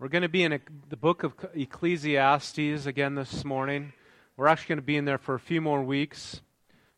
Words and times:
We're 0.00 0.08
going 0.08 0.22
to 0.22 0.30
be 0.30 0.44
in 0.44 0.58
the 0.88 0.96
book 0.96 1.24
of 1.24 1.34
Ecclesiastes 1.52 2.86
again 2.86 3.16
this 3.16 3.44
morning. 3.44 3.92
We're 4.34 4.46
actually 4.46 4.68
going 4.68 4.78
to 4.78 4.82
be 4.82 4.96
in 4.96 5.04
there 5.04 5.18
for 5.18 5.34
a 5.34 5.38
few 5.38 5.60
more 5.60 5.82
weeks, 5.82 6.40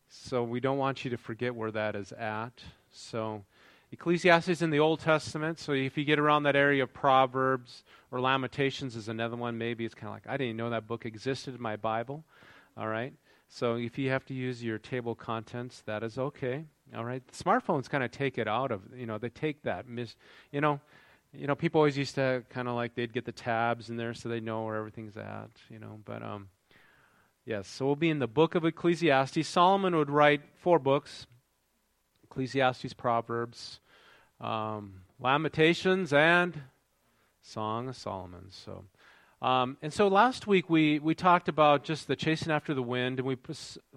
so 0.07 0.41
we 0.41 0.61
don't 0.61 0.77
want 0.77 1.03
you 1.03 1.11
to 1.11 1.17
forget 1.17 1.53
where 1.53 1.69
that 1.71 1.97
is 1.97 2.13
at. 2.13 2.63
So, 2.93 3.43
Ecclesiastes 3.91 4.61
in 4.61 4.69
the 4.69 4.79
Old 4.79 5.01
Testament. 5.01 5.59
So, 5.59 5.73
if 5.73 5.97
you 5.97 6.05
get 6.05 6.17
around 6.17 6.43
that 6.43 6.55
area 6.55 6.83
of 6.83 6.93
Proverbs 6.93 7.83
or 8.09 8.21
Lamentations, 8.21 8.95
is 8.95 9.09
another 9.09 9.35
one. 9.35 9.57
Maybe 9.57 9.83
it's 9.83 9.93
kind 9.93 10.07
of 10.07 10.13
like 10.13 10.27
I 10.29 10.37
didn't 10.37 10.55
know 10.55 10.69
that 10.69 10.87
book 10.87 11.05
existed 11.05 11.55
in 11.55 11.61
my 11.61 11.75
Bible. 11.75 12.23
All 12.77 12.87
right. 12.87 13.13
So, 13.49 13.75
if 13.75 13.97
you 13.97 14.11
have 14.11 14.23
to 14.27 14.33
use 14.33 14.63
your 14.63 14.77
table 14.77 15.13
contents, 15.13 15.83
that 15.87 16.03
is 16.03 16.17
okay. 16.17 16.63
All 16.95 17.03
right. 17.03 17.21
The 17.27 17.43
smartphones 17.43 17.89
kind 17.89 18.05
of 18.05 18.11
take 18.11 18.37
it 18.37 18.47
out 18.47 18.71
of 18.71 18.79
you 18.95 19.05
know 19.05 19.17
they 19.17 19.27
take 19.27 19.63
that 19.63 19.89
mis 19.89 20.15
you 20.53 20.61
know 20.61 20.79
you 21.33 21.47
know, 21.47 21.55
people 21.55 21.79
always 21.79 21.97
used 21.97 22.15
to 22.15 22.43
kind 22.49 22.67
of 22.67 22.75
like 22.75 22.95
they'd 22.95 23.13
get 23.13 23.25
the 23.25 23.31
tabs 23.31 23.89
in 23.89 23.97
there 23.97 24.13
so 24.13 24.29
they 24.29 24.39
know 24.39 24.63
where 24.63 24.75
everything's 24.75 25.17
at, 25.17 25.49
you 25.69 25.79
know. 25.79 25.99
But 26.05 26.21
um, 26.21 26.49
yes, 27.45 27.67
so 27.67 27.85
we'll 27.85 27.95
be 27.95 28.09
in 28.09 28.19
the 28.19 28.27
book 28.27 28.55
of 28.55 28.65
Ecclesiastes. 28.65 29.47
Solomon 29.47 29.95
would 29.95 30.11
write 30.11 30.41
four 30.61 30.79
books: 30.79 31.25
Ecclesiastes, 32.25 32.93
Proverbs, 32.93 33.79
um, 34.39 35.01
Lamentations, 35.19 36.13
and 36.13 36.61
Song 37.41 37.89
of 37.89 37.95
Solomon. 37.95 38.47
So. 38.49 38.85
Um, 39.41 39.75
and 39.81 39.91
so 39.91 40.07
last 40.07 40.47
week 40.47 40.69
we, 40.69 40.99
we 40.99 41.15
talked 41.15 41.49
about 41.49 41.83
just 41.83 42.07
the 42.07 42.15
chasing 42.15 42.49
after 42.49 42.73
the 42.73 42.81
wind, 42.81 43.19
and 43.19 43.27
we 43.27 43.35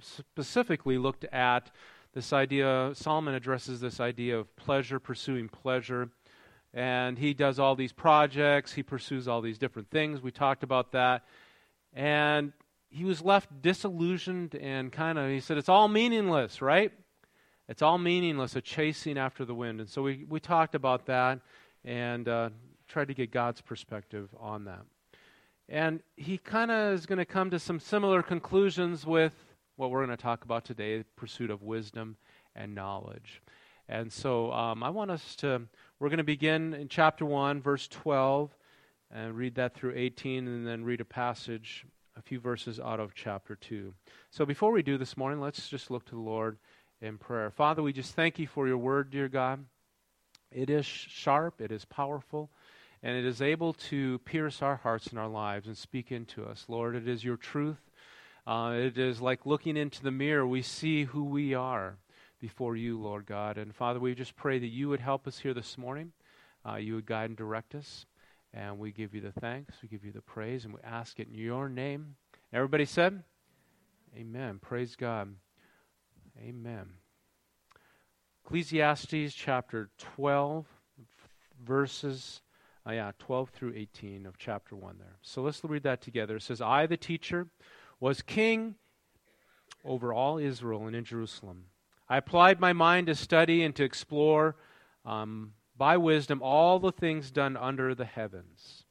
specifically 0.00 0.98
looked 0.98 1.24
at 1.26 1.70
this 2.14 2.32
idea. 2.32 2.90
Solomon 2.94 3.32
addresses 3.32 3.80
this 3.80 4.00
idea 4.00 4.36
of 4.36 4.56
pleasure, 4.56 4.98
pursuing 4.98 5.48
pleasure 5.48 6.10
and 6.76 7.16
he 7.16 7.32
does 7.32 7.58
all 7.58 7.74
these 7.74 7.94
projects, 7.94 8.74
he 8.74 8.82
pursues 8.82 9.26
all 9.26 9.40
these 9.40 9.56
different 9.56 9.90
things. 9.90 10.20
We 10.20 10.30
talked 10.30 10.62
about 10.62 10.92
that. 10.92 11.24
And 11.94 12.52
he 12.90 13.04
was 13.04 13.22
left 13.22 13.62
disillusioned 13.62 14.54
and 14.54 14.92
kind 14.92 15.18
of, 15.18 15.30
he 15.30 15.40
said, 15.40 15.56
it's 15.56 15.70
all 15.70 15.88
meaningless, 15.88 16.60
right? 16.60 16.92
It's 17.66 17.80
all 17.80 17.96
meaningless, 17.96 18.56
a 18.56 18.60
chasing 18.60 19.16
after 19.16 19.46
the 19.46 19.54
wind. 19.54 19.80
And 19.80 19.88
so 19.88 20.02
we, 20.02 20.26
we 20.28 20.38
talked 20.38 20.74
about 20.74 21.06
that 21.06 21.40
and 21.82 22.28
uh, 22.28 22.50
tried 22.88 23.08
to 23.08 23.14
get 23.14 23.30
God's 23.30 23.62
perspective 23.62 24.28
on 24.38 24.66
that. 24.66 24.82
And 25.70 26.00
he 26.14 26.36
kind 26.36 26.70
of 26.70 26.92
is 26.92 27.06
going 27.06 27.18
to 27.18 27.24
come 27.24 27.50
to 27.52 27.58
some 27.58 27.80
similar 27.80 28.22
conclusions 28.22 29.06
with 29.06 29.32
what 29.76 29.90
we're 29.90 30.04
going 30.04 30.14
to 30.14 30.22
talk 30.22 30.44
about 30.44 30.66
today 30.66 31.04
pursuit 31.16 31.50
of 31.50 31.62
wisdom 31.62 32.18
and 32.54 32.74
knowledge. 32.74 33.40
And 33.88 34.12
so 34.12 34.52
um, 34.52 34.82
I 34.82 34.90
want 34.90 35.10
us 35.10 35.36
to 35.36 35.62
we're 35.98 36.10
going 36.10 36.18
to 36.18 36.24
begin 36.24 36.74
in 36.74 36.88
chapter 36.88 37.24
1, 37.24 37.62
verse 37.62 37.88
12, 37.88 38.54
and 39.10 39.34
read 39.34 39.54
that 39.54 39.74
through 39.74 39.94
18, 39.96 40.46
and 40.46 40.66
then 40.66 40.84
read 40.84 41.00
a 41.00 41.06
passage, 41.06 41.86
a 42.16 42.22
few 42.22 42.38
verses 42.38 42.78
out 42.78 43.00
of 43.00 43.14
chapter 43.14 43.56
2. 43.56 43.94
So 44.30 44.44
before 44.44 44.72
we 44.72 44.82
do 44.82 44.98
this 44.98 45.16
morning, 45.16 45.40
let's 45.40 45.68
just 45.68 45.90
look 45.90 46.04
to 46.06 46.14
the 46.14 46.20
Lord 46.20 46.58
in 47.00 47.16
prayer. 47.16 47.50
Father, 47.50 47.82
we 47.82 47.94
just 47.94 48.14
thank 48.14 48.38
you 48.38 48.46
for 48.46 48.68
your 48.68 48.76
word, 48.76 49.10
dear 49.10 49.28
God. 49.28 49.64
It 50.52 50.68
is 50.68 50.84
sharp, 50.84 51.62
it 51.62 51.72
is 51.72 51.86
powerful, 51.86 52.50
and 53.02 53.16
it 53.16 53.24
is 53.24 53.40
able 53.40 53.72
to 53.72 54.18
pierce 54.18 54.60
our 54.60 54.76
hearts 54.76 55.06
and 55.06 55.18
our 55.18 55.28
lives 55.28 55.66
and 55.66 55.78
speak 55.78 56.12
into 56.12 56.44
us. 56.44 56.66
Lord, 56.68 56.94
it 56.94 57.08
is 57.08 57.24
your 57.24 57.38
truth. 57.38 57.80
Uh, 58.46 58.74
it 58.76 58.98
is 58.98 59.22
like 59.22 59.46
looking 59.46 59.78
into 59.78 60.02
the 60.02 60.10
mirror, 60.10 60.46
we 60.46 60.60
see 60.60 61.04
who 61.04 61.24
we 61.24 61.54
are 61.54 61.96
before 62.40 62.76
you, 62.76 62.98
Lord 63.00 63.26
God. 63.26 63.58
And 63.58 63.74
Father, 63.74 64.00
we 64.00 64.14
just 64.14 64.36
pray 64.36 64.58
that 64.58 64.66
you 64.66 64.88
would 64.88 65.00
help 65.00 65.26
us 65.26 65.38
here 65.38 65.54
this 65.54 65.78
morning. 65.78 66.12
Uh, 66.68 66.76
you 66.76 66.94
would 66.94 67.06
guide 67.06 67.30
and 67.30 67.36
direct 67.36 67.74
us. 67.74 68.06
And 68.52 68.78
we 68.78 68.90
give 68.90 69.14
you 69.14 69.20
the 69.20 69.32
thanks, 69.32 69.76
we 69.82 69.88
give 69.88 70.04
you 70.04 70.12
the 70.12 70.22
praise, 70.22 70.64
and 70.64 70.72
we 70.72 70.80
ask 70.82 71.20
it 71.20 71.28
in 71.28 71.34
your 71.34 71.68
name. 71.68 72.16
Everybody 72.52 72.86
said, 72.86 73.22
Amen. 74.16 74.58
Praise 74.60 74.96
God. 74.96 75.34
Amen. 76.40 76.86
Ecclesiastes 78.44 79.34
chapter 79.34 79.90
12, 79.98 80.66
verses, 81.62 82.40
uh, 82.86 82.92
yeah, 82.92 83.12
12 83.18 83.50
through 83.50 83.74
18 83.74 84.24
of 84.24 84.38
chapter 84.38 84.74
1 84.74 84.96
there. 84.98 85.16
So 85.20 85.42
let's 85.42 85.62
read 85.64 85.82
that 85.82 86.00
together. 86.00 86.36
It 86.36 86.42
says, 86.42 86.62
I, 86.62 86.86
the 86.86 86.96
teacher, 86.96 87.48
was 88.00 88.22
king 88.22 88.76
over 89.84 90.12
all 90.14 90.38
Israel 90.38 90.86
and 90.86 90.96
in 90.96 91.04
Jerusalem. 91.04 91.64
I 92.08 92.16
applied 92.18 92.60
my 92.60 92.72
mind 92.72 93.08
to 93.08 93.14
study 93.14 93.62
and 93.62 93.74
to 93.76 93.84
explore 93.84 94.56
um, 95.04 95.52
by 95.76 95.96
wisdom 95.96 96.40
all 96.42 96.78
the 96.78 96.92
things 96.92 97.30
done 97.30 97.56
under 97.56 97.94
the 97.94 98.04
heavens. 98.04 98.84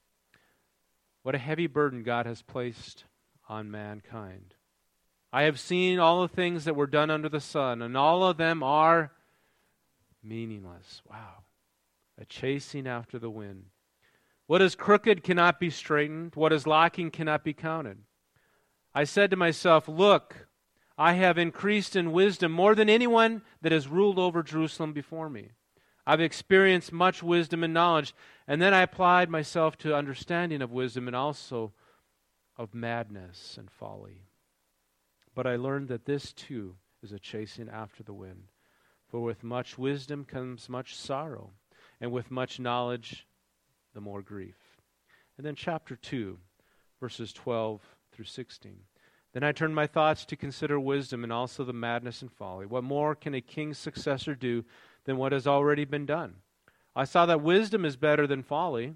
What 1.24 1.36
a 1.36 1.40
heavy 1.40 1.68
burden 1.68 2.03
God 2.03 2.26
has 2.26 2.42
placed 2.42 3.06
on 3.50 3.72
mankind. 3.72 4.53
I 5.31 5.44
have 5.44 5.59
seen 5.59 6.00
all 6.00 6.22
the 6.22 6.34
things 6.34 6.66
that 6.66 6.76
were 6.76 6.88
done 6.88 7.09
under 7.09 7.30
the 7.30 7.40
sun, 7.40 7.81
and 7.81 7.98
all 7.98 8.24
of 8.24 8.38
them 8.38 8.64
are 8.64 9.12
meaningless. 10.24 11.02
Wow. 11.09 11.44
A 12.20 12.26
chasing 12.26 12.88
after 12.88 13.20
the 13.20 13.30
wind. 13.30 13.66
What 14.47 14.62
is 14.62 14.76
crooked 14.76 15.24
cannot 15.24 15.59
be 15.59 15.70
straightened, 15.70 16.36
what 16.36 16.53
is 16.53 16.68
lacking 16.68 17.12
cannot 17.12 17.44
be 17.44 17.53
counted. 17.53 17.97
I 18.94 19.03
said 19.03 19.32
to 19.32 19.36
myself, 19.36 19.88
Look, 19.88 20.45
I 20.98 21.14
have 21.14 21.38
increased 21.38 21.96
in 21.96 22.12
wisdom 22.12 22.52
more 22.52 22.74
than 22.74 22.90
anyone 22.90 23.42
that 23.62 23.72
has 23.72 23.88
ruled 23.88 24.18
over 24.18 24.44
Jerusalem 24.44 24.94
before 24.94 25.30
me. 25.30 25.50
I've 26.08 26.22
experienced 26.22 26.94
much 26.94 27.24
wisdom 27.24 27.64
and 27.64 27.74
knowledge, 27.74 28.14
and 28.48 28.62
then 28.62 28.74
I 28.74 28.82
applied 28.82 29.30
myself 29.30 29.78
to 29.80 29.96
understanding 29.96 30.62
of 30.62 30.72
wisdom 30.72 31.08
and 31.08 31.16
also 31.16 31.74
of 32.58 32.74
madness 32.74 33.58
and 33.58 33.70
folly. 33.70 34.22
But 35.34 35.48
I 35.48 35.56
learned 35.56 35.90
that 35.90 36.06
this 36.06 36.32
too 36.32 36.76
is 37.04 37.12
a 37.12 37.20
chasing 37.20 37.70
after 37.70 38.04
the 38.04 38.14
wind. 38.14 38.46
For 39.08 39.22
with 39.22 39.44
much 39.44 39.78
wisdom 39.78 40.26
comes 40.26 40.70
much 40.70 40.96
sorrow, 40.96 41.52
and 42.00 42.12
with 42.12 42.32
much 42.32 42.60
knowledge, 42.60 43.28
the 43.94 44.02
more 44.02 44.22
grief. 44.22 44.56
And 45.38 45.46
then, 45.46 45.56
chapter 45.56 45.96
2, 45.96 46.38
verses 47.00 47.34
12 47.34 47.82
through 48.12 48.26
16. 48.26 48.78
Then 49.35 49.44
I 49.44 49.51
turned 49.51 49.75
my 49.75 49.85
thoughts 49.85 50.23
to 50.28 50.38
consider 50.38 50.79
wisdom 50.79 51.22
and 51.22 51.34
also 51.34 51.66
the 51.66 51.73
madness 51.73 52.22
and 52.22 52.31
folly. 52.31 52.66
What 52.66 52.85
more 52.85 53.16
can 53.16 53.34
a 53.34 53.41
king's 53.41 53.78
successor 53.78 54.34
do 54.34 54.63
than 55.03 55.18
what 55.18 55.34
has 55.34 55.46
already 55.46 55.84
been 55.84 56.06
done? 56.06 56.35
I 56.96 57.03
saw 57.03 57.25
that 57.25 57.41
wisdom 57.41 57.84
is 57.84 57.97
better 57.97 58.28
than 58.28 58.44
folly, 58.44 58.94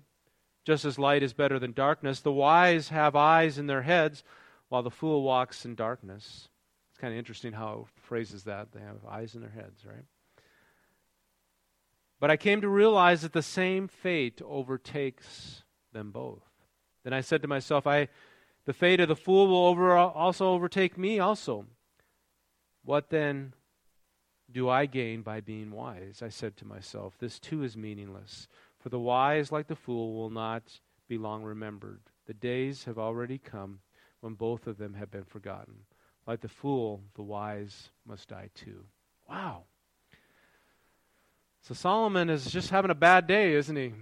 just 0.64 0.86
as 0.86 0.98
light 0.98 1.24
is 1.24 1.34
better 1.34 1.60
than 1.60 1.74
darkness. 1.74 2.22
The 2.22 2.32
wise 2.32 2.88
have 2.88 3.18
eyes 3.18 3.58
in 3.58 3.68
their 3.68 3.82
heads, 3.82 4.24
while 4.70 4.82
the 4.82 4.90
fool 4.90 5.24
walks 5.24 5.66
in 5.66 5.76
darkness. 5.76 6.48
It's 6.90 7.02
kind 7.02 7.12
of 7.12 7.20
interesting 7.20 7.52
how 7.52 7.88
it 7.90 8.02
phrases 8.02 8.46
that. 8.46 8.72
They 8.72 8.80
have 8.80 9.06
eyes 9.06 9.36
in 9.36 9.42
their 9.42 9.50
heads, 9.50 9.86
right? 9.86 10.06
But 12.22 12.32
I 12.32 12.38
came 12.38 12.62
to 12.62 12.70
realize 12.70 13.24
that 13.24 13.34
the 13.34 13.42
same 13.42 13.90
fate 13.90 14.42
overtakes 14.46 15.64
them 15.92 16.12
both. 16.12 16.46
Then 17.04 17.12
I 17.12 17.20
said 17.20 17.42
to 17.42 17.50
myself, 17.50 17.86
I 17.86 18.08
the 18.70 18.74
fate 18.74 19.00
of 19.00 19.08
the 19.08 19.16
fool 19.16 19.48
will 19.48 19.66
over, 19.66 19.98
also 19.98 20.50
overtake 20.50 20.96
me 20.96 21.18
also. 21.18 21.66
What 22.86 23.10
then 23.10 23.56
do 24.52 24.70
I 24.70 24.86
gain 24.86 25.24
by 25.24 25.42
being 25.42 25.72
wise? 25.72 26.22
I 26.22 26.30
said 26.30 26.56
to 26.58 26.68
myself, 26.68 27.18
This 27.18 27.40
too 27.40 27.64
is 27.64 27.76
meaningless, 27.76 28.48
for 28.78 28.90
the 28.90 29.00
wise, 29.00 29.52
like 29.52 29.66
the 29.66 29.76
fool, 29.76 30.14
will 30.14 30.30
not 30.30 30.82
be 31.08 31.18
long 31.18 31.42
remembered. 31.42 32.02
The 32.28 32.36
days 32.36 32.84
have 32.84 33.00
already 33.00 33.40
come 33.40 33.80
when 34.20 34.36
both 34.36 34.68
of 34.68 34.78
them 34.78 34.94
have 34.94 35.10
been 35.10 35.24
forgotten. 35.24 35.86
Like 36.28 36.42
the 36.42 36.48
fool, 36.48 37.02
the 37.16 37.24
wise 37.24 37.90
must 38.06 38.30
die 38.30 38.52
too. 38.54 38.84
Wow. 39.28 39.64
So 41.64 41.74
Solomon 41.74 42.30
is 42.30 42.52
just 42.52 42.70
having 42.70 42.92
a 42.92 42.96
bad 42.96 43.26
day, 43.26 43.54
isn't 43.54 43.76
he? 43.76 43.94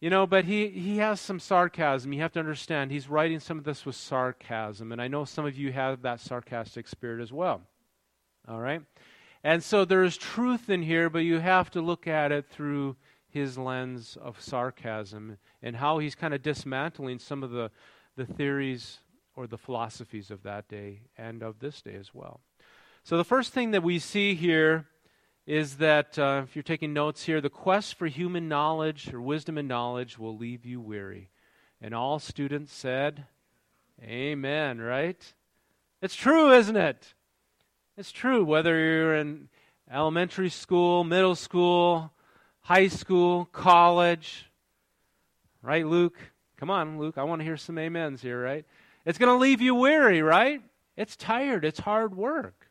You 0.00 0.10
know, 0.10 0.26
but 0.26 0.44
he, 0.44 0.68
he 0.68 0.98
has 0.98 1.20
some 1.20 1.40
sarcasm. 1.40 2.12
You 2.12 2.20
have 2.20 2.32
to 2.32 2.38
understand, 2.38 2.92
he's 2.92 3.08
writing 3.08 3.40
some 3.40 3.58
of 3.58 3.64
this 3.64 3.84
with 3.84 3.96
sarcasm. 3.96 4.92
And 4.92 5.02
I 5.02 5.08
know 5.08 5.24
some 5.24 5.44
of 5.44 5.56
you 5.56 5.72
have 5.72 6.02
that 6.02 6.20
sarcastic 6.20 6.86
spirit 6.86 7.20
as 7.20 7.32
well. 7.32 7.62
All 8.46 8.60
right? 8.60 8.82
And 9.42 9.62
so 9.62 9.84
there 9.84 10.04
is 10.04 10.16
truth 10.16 10.70
in 10.70 10.82
here, 10.82 11.10
but 11.10 11.20
you 11.20 11.40
have 11.40 11.70
to 11.72 11.80
look 11.80 12.06
at 12.06 12.30
it 12.30 12.46
through 12.46 12.96
his 13.28 13.58
lens 13.58 14.16
of 14.20 14.40
sarcasm 14.40 15.36
and 15.62 15.76
how 15.76 15.98
he's 15.98 16.14
kind 16.14 16.32
of 16.32 16.42
dismantling 16.42 17.18
some 17.18 17.42
of 17.42 17.50
the, 17.50 17.70
the 18.16 18.24
theories 18.24 18.98
or 19.34 19.46
the 19.46 19.58
philosophies 19.58 20.30
of 20.30 20.42
that 20.44 20.68
day 20.68 21.02
and 21.16 21.42
of 21.42 21.58
this 21.58 21.82
day 21.82 21.94
as 21.94 22.14
well. 22.14 22.40
So 23.02 23.16
the 23.16 23.24
first 23.24 23.52
thing 23.52 23.72
that 23.72 23.82
we 23.82 23.98
see 23.98 24.34
here 24.34 24.86
is 25.48 25.78
that 25.78 26.18
uh, 26.18 26.42
if 26.44 26.54
you're 26.54 26.62
taking 26.62 26.92
notes 26.92 27.24
here, 27.24 27.40
the 27.40 27.48
quest 27.48 27.94
for 27.94 28.06
human 28.06 28.48
knowledge 28.48 29.12
or 29.12 29.20
wisdom 29.20 29.56
and 29.56 29.66
knowledge 29.66 30.18
will 30.18 30.36
leave 30.36 30.66
you 30.66 30.78
weary. 30.78 31.30
And 31.80 31.94
all 31.94 32.18
students 32.18 32.72
said, 32.72 33.24
Amen, 34.02 34.78
right? 34.78 35.20
It's 36.02 36.14
true, 36.14 36.52
isn't 36.52 36.76
it? 36.76 37.14
It's 37.96 38.12
true, 38.12 38.44
whether 38.44 38.78
you're 38.78 39.14
in 39.16 39.48
elementary 39.90 40.50
school, 40.50 41.02
middle 41.02 41.34
school, 41.34 42.12
high 42.60 42.88
school, 42.88 43.46
college, 43.46 44.48
Right, 45.62 45.86
Luke? 45.86 46.16
Come 46.56 46.70
on, 46.70 46.98
Luke. 46.98 47.18
I 47.18 47.24
want 47.24 47.40
to 47.40 47.44
hear 47.44 47.56
some 47.56 47.78
amens 47.78 48.22
here, 48.22 48.40
right? 48.40 48.64
It's 49.04 49.18
going 49.18 49.32
to 49.34 49.38
leave 49.38 49.60
you 49.60 49.74
weary, 49.74 50.22
right? 50.22 50.62
It's 50.96 51.16
tired. 51.16 51.64
It's 51.64 51.80
hard 51.80 52.16
work. 52.16 52.70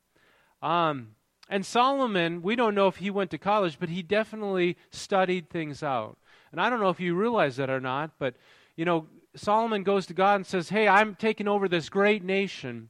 Um, 0.62 1.10
and 1.50 1.66
Solomon, 1.66 2.42
we 2.42 2.56
don't 2.56 2.76
know 2.76 2.88
if 2.88 2.98
he 2.98 3.10
went 3.10 3.32
to 3.32 3.38
college, 3.38 3.78
but 3.80 3.90
he 3.90 4.04
definitely 4.04 4.78
studied 4.92 5.50
things 5.50 5.82
out. 5.82 6.18
And 6.52 6.60
I 6.60 6.70
don't 6.70 6.80
know 6.80 6.90
if 6.90 7.00
you 7.00 7.16
realize 7.16 7.56
that 7.58 7.70
or 7.70 7.80
not, 7.80 8.12
but 8.20 8.36
you 8.76 8.86
know, 8.86 9.08
Solomon 9.36 9.84
goes 9.84 10.06
to 10.08 10.14
God 10.14 10.36
and 10.36 10.46
says, 10.46 10.70
Hey, 10.70 10.88
I'm 10.88 11.16
taking 11.16 11.48
over 11.48 11.68
this 11.68 11.90
great 11.90 12.24
nation 12.24 12.90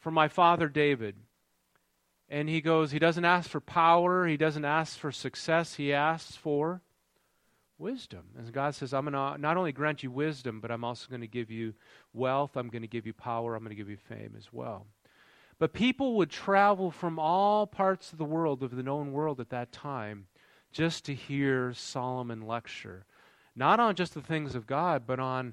for 0.00 0.10
my 0.10 0.28
father 0.28 0.68
David. 0.68 1.16
And 2.28 2.48
he 2.48 2.60
goes, 2.60 2.92
he 2.92 3.00
doesn't 3.00 3.24
ask 3.24 3.50
for 3.50 3.60
power, 3.60 4.26
he 4.26 4.36
doesn't 4.36 4.64
ask 4.64 4.96
for 4.96 5.10
success, 5.10 5.74
he 5.74 5.92
asks 5.92 6.36
for 6.36 6.80
wisdom. 7.76 8.26
And 8.38 8.52
God 8.52 8.74
says, 8.76 8.94
I'm 8.94 9.10
going 9.10 9.14
to 9.14 9.40
not 9.40 9.56
only 9.56 9.72
grant 9.72 10.04
you 10.04 10.12
wisdom, 10.12 10.60
but 10.60 10.70
I'm 10.70 10.84
also 10.84 11.08
going 11.08 11.22
to 11.22 11.26
give 11.26 11.50
you 11.50 11.74
wealth, 12.12 12.56
I'm 12.56 12.68
going 12.68 12.82
to 12.82 12.88
give 12.88 13.06
you 13.06 13.12
power, 13.12 13.56
I'm 13.56 13.62
going 13.62 13.70
to 13.70 13.76
give 13.76 13.90
you 13.90 13.96
fame 13.96 14.34
as 14.38 14.52
well. 14.52 14.86
But 15.60 15.74
people 15.74 16.14
would 16.14 16.30
travel 16.30 16.90
from 16.90 17.18
all 17.18 17.66
parts 17.66 18.12
of 18.12 18.18
the 18.18 18.24
world, 18.24 18.62
of 18.62 18.74
the 18.74 18.82
known 18.82 19.12
world 19.12 19.40
at 19.40 19.50
that 19.50 19.70
time, 19.70 20.26
just 20.72 21.04
to 21.04 21.14
hear 21.14 21.74
Solomon 21.74 22.40
lecture. 22.40 23.04
Not 23.54 23.78
on 23.78 23.94
just 23.94 24.14
the 24.14 24.22
things 24.22 24.54
of 24.54 24.66
God, 24.66 25.02
but 25.06 25.20
on 25.20 25.52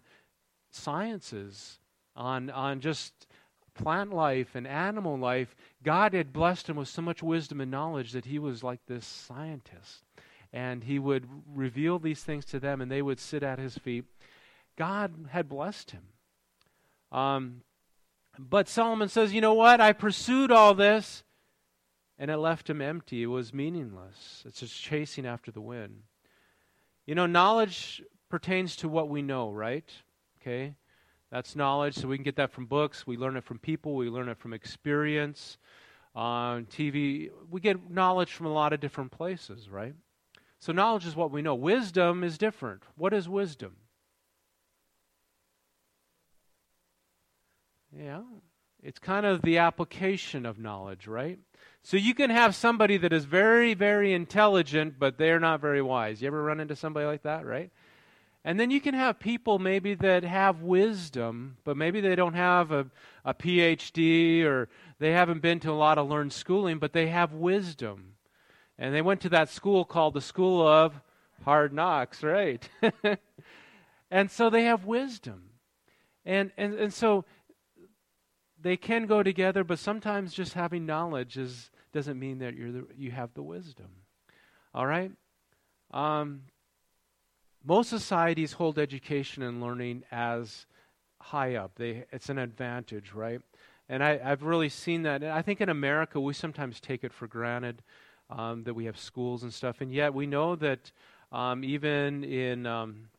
sciences, 0.72 1.80
on, 2.16 2.50
on 2.50 2.80
just 2.80 3.28
plant 3.74 4.14
life 4.14 4.56
and 4.56 4.66
animal 4.66 5.18
life. 5.18 5.54
God 5.84 6.14
had 6.14 6.32
blessed 6.32 6.70
him 6.70 6.78
with 6.78 6.88
so 6.88 7.02
much 7.02 7.22
wisdom 7.22 7.60
and 7.60 7.70
knowledge 7.70 8.14
that 8.14 8.26
he 8.26 8.40
was 8.40 8.64
like 8.64 8.80
this 8.88 9.06
scientist. 9.06 10.06
And 10.54 10.86
he 10.86 11.00
would 11.00 11.28
reveal 11.54 12.00
these 12.00 12.24
things 12.24 12.46
to 12.46 12.62
them, 12.62 12.80
and 12.80 12.90
they 12.90 13.02
would 13.02 13.20
sit 13.20 13.44
at 13.44 13.60
his 13.60 13.78
feet. 13.78 14.06
God 14.78 15.28
had 15.32 15.50
blessed 15.50 15.92
him. 15.92 16.04
Um, 17.12 17.62
but 18.38 18.68
Solomon 18.68 19.10
says, 19.10 19.34
you 19.34 19.42
know 19.42 19.54
what? 19.54 19.82
I 19.82 19.94
pursued 19.94 20.52
all 20.52 20.74
this 20.74 21.24
and 22.20 22.32
it 22.32 22.38
left 22.38 22.70
him 22.70 22.82
empty. 22.82 23.24
It 23.24 23.28
was 23.28 23.54
meaningless. 23.54 24.44
It's 24.46 24.60
just 24.60 24.80
chasing 24.82 25.26
after 25.26 25.52
the 25.52 25.62
wind. 25.62 26.04
You 27.06 27.16
know, 27.16 27.26
knowledge 27.26 28.02
pertains 28.30 28.76
to 28.78 28.90
what 28.90 29.10
we 29.10 29.22
know, 29.22 29.52
right? 29.52 29.90
Okay? 30.42 30.76
That's 31.32 31.56
knowledge, 31.56 31.96
so 31.96 32.08
we 32.08 32.18
can 32.18 32.24
get 32.24 32.38
that 32.38 32.52
from 32.52 32.66
books. 32.66 33.06
We 33.06 33.18
learn 33.18 33.38
it 33.38 33.44
from 33.44 33.60
people. 33.60 33.96
We 33.96 34.10
learn 34.10 34.30
it 34.30 34.38
from 34.38 34.54
experience. 34.54 35.58
On 36.16 36.66
TV, 36.66 37.30
we 37.50 37.62
get 37.62 37.92
knowledge 37.92 38.34
from 38.34 38.48
a 38.48 38.54
lot 38.54 38.74
of 38.74 38.80
different 38.80 39.12
places, 39.12 39.70
right? 39.70 39.94
So, 40.60 40.72
knowledge 40.72 41.06
is 41.06 41.16
what 41.16 41.32
we 41.32 41.44
know. 41.44 41.54
Wisdom 41.54 42.24
is 42.24 42.38
different. 42.38 42.82
What 42.96 43.14
is 43.14 43.30
wisdom? 43.30 43.76
Yeah. 47.98 48.22
It's 48.84 49.00
kind 49.00 49.26
of 49.26 49.42
the 49.42 49.58
application 49.58 50.46
of 50.46 50.60
knowledge, 50.60 51.08
right? 51.08 51.40
So 51.82 51.98
you 51.98 52.14
can 52.14 52.30
have 52.30 52.56
somebody 52.56 52.98
that 52.98 53.12
is 53.12 53.26
very, 53.26 53.74
very 53.74 54.14
intelligent, 54.14 55.00
but 55.00 55.18
they're 55.18 55.40
not 55.40 55.62
very 55.62 55.82
wise. 55.82 56.22
You 56.22 56.28
ever 56.28 56.44
run 56.44 56.60
into 56.60 56.76
somebody 56.76 57.06
like 57.06 57.24
that, 57.24 57.46
right? 57.46 57.72
And 58.44 58.60
then 58.60 58.72
you 58.72 58.80
can 58.80 58.94
have 58.94 59.20
people 59.20 59.58
maybe 59.58 59.96
that 59.96 60.24
have 60.24 60.62
wisdom, 60.62 61.58
but 61.64 61.76
maybe 61.76 62.00
they 62.00 62.16
don't 62.16 62.36
have 62.36 62.72
a, 62.72 62.86
a 63.26 63.34
PhD 63.34 64.44
or 64.46 64.70
they 65.00 65.12
haven't 65.12 65.42
been 65.42 65.60
to 65.62 65.72
a 65.72 65.74
lot 65.74 65.98
of 65.98 66.08
learned 66.08 66.34
schooling, 66.34 66.78
but 66.78 66.94
they 66.94 67.08
have 67.08 67.34
wisdom. 67.34 68.14
And 68.78 68.94
they 68.94 69.02
went 69.02 69.22
to 69.22 69.30
that 69.30 69.50
school 69.50 69.86
called 69.86 70.14
the 70.14 70.22
School 70.22 70.66
of 70.66 71.02
Hard 71.44 71.74
Knocks, 71.74 72.24
right? 72.24 72.68
and 74.12 74.30
so 74.30 74.50
they 74.50 74.66
have 74.66 74.86
wisdom. 74.86 75.50
And, 76.26 76.52
and, 76.58 76.74
and 76.76 76.94
so 76.94 77.26
they 78.68 78.78
can 78.78 79.06
go 79.06 79.24
together, 79.24 79.64
but 79.64 79.80
sometimes 79.80 80.34
just 80.34 80.54
having 80.54 80.86
knowledge 80.86 81.38
is, 81.38 81.70
doesn't 81.94 82.20
mean 82.20 82.40
that 82.40 82.56
you're 82.56 82.72
the, 82.72 82.88
you 82.98 83.12
have 83.12 83.34
the 83.34 83.44
wisdom. 83.44 83.88
All 84.74 84.86
right? 84.86 85.12
Um, 85.92 86.42
most 87.64 87.90
societies 87.90 88.54
hold 88.54 88.78
education 88.78 89.44
and 89.44 89.62
learning 89.62 90.04
as 90.12 90.66
high 91.20 91.56
up. 91.56 91.72
They, 91.76 92.06
it's 92.12 92.30
an 92.30 92.38
advantage, 92.38 93.14
right? 93.14 93.42
And 93.90 94.04
I, 94.04 94.18
have 94.18 94.44
really 94.44 94.70
seen 94.70 95.04
that. 95.04 95.24
And 95.24 95.32
I 95.32 95.42
think 95.42 95.62
in 95.62 95.70
America, 95.70 96.20
we 96.20 96.34
sometimes 96.34 96.80
take 96.80 97.04
it 97.04 97.14
for 97.14 97.28
granted 97.28 97.82
um, 98.30 98.64
that 98.64 98.74
we 98.74 98.86
have 98.86 98.98
schools 98.98 99.44
and 99.44 99.54
stuff. 99.54 99.82
And 99.82 99.92
yet, 99.92 100.14
we 100.14 100.28
know 100.28 100.56
that 100.58 100.92
um, 101.32 101.64
even 101.64 102.24
in, 102.24 102.66
um, 102.66 103.10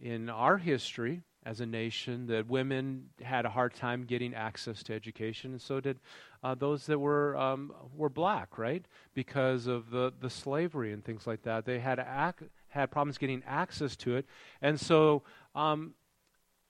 in 0.00 0.30
our 0.30 0.58
history, 0.58 1.22
as 1.44 1.60
a 1.60 1.66
nation, 1.66 2.26
that 2.26 2.48
women 2.48 3.06
had 3.20 3.44
a 3.44 3.50
hard 3.50 3.74
time 3.74 4.04
getting 4.04 4.34
access 4.34 4.82
to 4.84 4.94
education, 4.94 5.52
and 5.52 5.60
so 5.60 5.80
did 5.80 5.98
uh, 6.44 6.54
those 6.54 6.86
that 6.86 6.98
were 6.98 7.36
um, 7.36 7.72
were 7.96 8.08
black, 8.08 8.58
right? 8.58 8.84
Because 9.14 9.66
of 9.66 9.90
the, 9.90 10.12
the 10.20 10.30
slavery 10.30 10.92
and 10.92 11.04
things 11.04 11.26
like 11.26 11.42
that, 11.42 11.64
they 11.64 11.78
had 11.78 11.98
ac- 11.98 12.48
had 12.68 12.90
problems 12.90 13.18
getting 13.18 13.42
access 13.46 13.96
to 13.96 14.16
it, 14.16 14.26
and 14.60 14.78
so 14.78 15.22
um, 15.54 15.94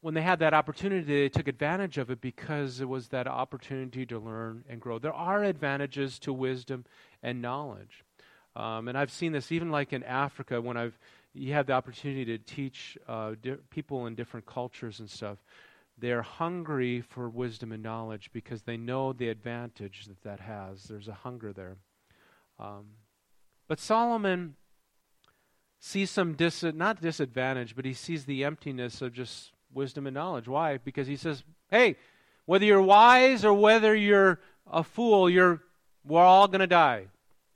when 0.00 0.14
they 0.14 0.22
had 0.22 0.38
that 0.40 0.54
opportunity, 0.54 1.02
they 1.04 1.28
took 1.28 1.48
advantage 1.48 1.98
of 1.98 2.10
it 2.10 2.20
because 2.20 2.80
it 2.80 2.88
was 2.88 3.08
that 3.08 3.26
opportunity 3.26 4.04
to 4.06 4.18
learn 4.18 4.64
and 4.68 4.80
grow. 4.80 4.98
There 4.98 5.12
are 5.12 5.44
advantages 5.44 6.18
to 6.20 6.32
wisdom 6.32 6.84
and 7.22 7.42
knowledge, 7.42 8.04
um, 8.56 8.88
and 8.88 8.96
I've 8.96 9.12
seen 9.12 9.32
this 9.32 9.52
even 9.52 9.70
like 9.70 9.92
in 9.92 10.02
Africa 10.02 10.60
when 10.60 10.76
I've 10.76 10.98
you 11.34 11.52
have 11.54 11.66
the 11.66 11.72
opportunity 11.72 12.24
to 12.24 12.38
teach 12.38 12.98
uh, 13.08 13.34
di- 13.40 13.56
people 13.70 14.06
in 14.06 14.14
different 14.14 14.46
cultures 14.46 15.00
and 15.00 15.08
stuff. 15.08 15.38
They're 15.98 16.22
hungry 16.22 17.00
for 17.00 17.28
wisdom 17.28 17.72
and 17.72 17.82
knowledge 17.82 18.30
because 18.32 18.62
they 18.62 18.76
know 18.76 19.12
the 19.12 19.28
advantage 19.28 20.06
that 20.06 20.22
that 20.22 20.40
has. 20.40 20.84
There's 20.84 21.08
a 21.08 21.14
hunger 21.14 21.52
there. 21.52 21.76
Um, 22.58 22.86
but 23.68 23.78
Solomon 23.78 24.56
sees 25.78 26.10
some 26.10 26.34
dis- 26.34 26.62
not 26.62 27.00
disadvantage, 27.00 27.74
but 27.76 27.84
he 27.84 27.94
sees 27.94 28.24
the 28.24 28.44
emptiness 28.44 29.02
of 29.02 29.12
just 29.12 29.52
wisdom 29.72 30.06
and 30.06 30.14
knowledge. 30.14 30.48
Why? 30.48 30.78
Because 30.78 31.06
he 31.06 31.16
says, 31.16 31.44
"Hey, 31.70 31.96
whether 32.46 32.64
you're 32.64 32.82
wise 32.82 33.44
or 33.44 33.54
whether 33.54 33.94
you're 33.94 34.40
a 34.66 34.84
fool, 34.84 35.30
you're 35.30 35.62
we're 36.04 36.22
all 36.22 36.48
going 36.48 36.60
to 36.60 36.66
die." 36.66 37.08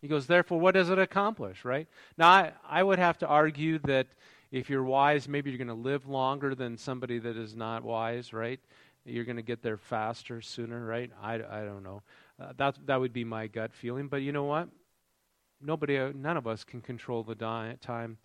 He 0.06 0.08
goes, 0.08 0.29
therefore, 0.29 0.61
what 0.61 0.75
does 0.75 0.88
it 0.88 1.00
accomplish, 1.00 1.64
right? 1.64 1.88
Now, 2.17 2.29
I, 2.29 2.53
I 2.64 2.81
would 2.81 3.00
have 3.00 3.19
to 3.19 3.26
argue 3.26 3.81
that 3.81 4.06
if 4.53 4.70
you're 4.70 4.85
wise, 4.85 5.26
maybe 5.26 5.50
you're 5.50 5.58
going 5.58 5.67
to 5.67 5.75
live 5.75 6.06
longer 6.06 6.54
than 6.54 6.78
somebody 6.78 7.19
that 7.19 7.37
is 7.37 7.57
not 7.57 7.83
wise, 7.83 8.33
right? 8.33 8.61
You're 9.04 9.25
going 9.25 9.35
to 9.35 9.42
get 9.42 9.62
there 9.62 9.76
faster, 9.76 10.40
sooner, 10.40 10.87
right? 10.87 11.11
I, 11.21 11.35
I 11.35 11.64
don't 11.64 11.83
know. 11.83 12.02
Uh, 12.40 12.52
that, 12.57 12.76
that 12.87 13.00
would 13.00 13.12
be 13.12 13.25
my 13.25 13.49
gut 13.49 13.75
feeling. 13.75 14.07
But 14.07 14.19
you 14.19 14.31
know 14.31 14.45
what? 14.45 14.69
Nobody, 15.61 15.99
uh, 15.99 16.12
none 16.14 16.37
of 16.37 16.47
us 16.47 16.62
can 16.62 16.81
control 16.81 17.25
the 17.25 17.35
di- 17.35 17.75
time 17.81 18.19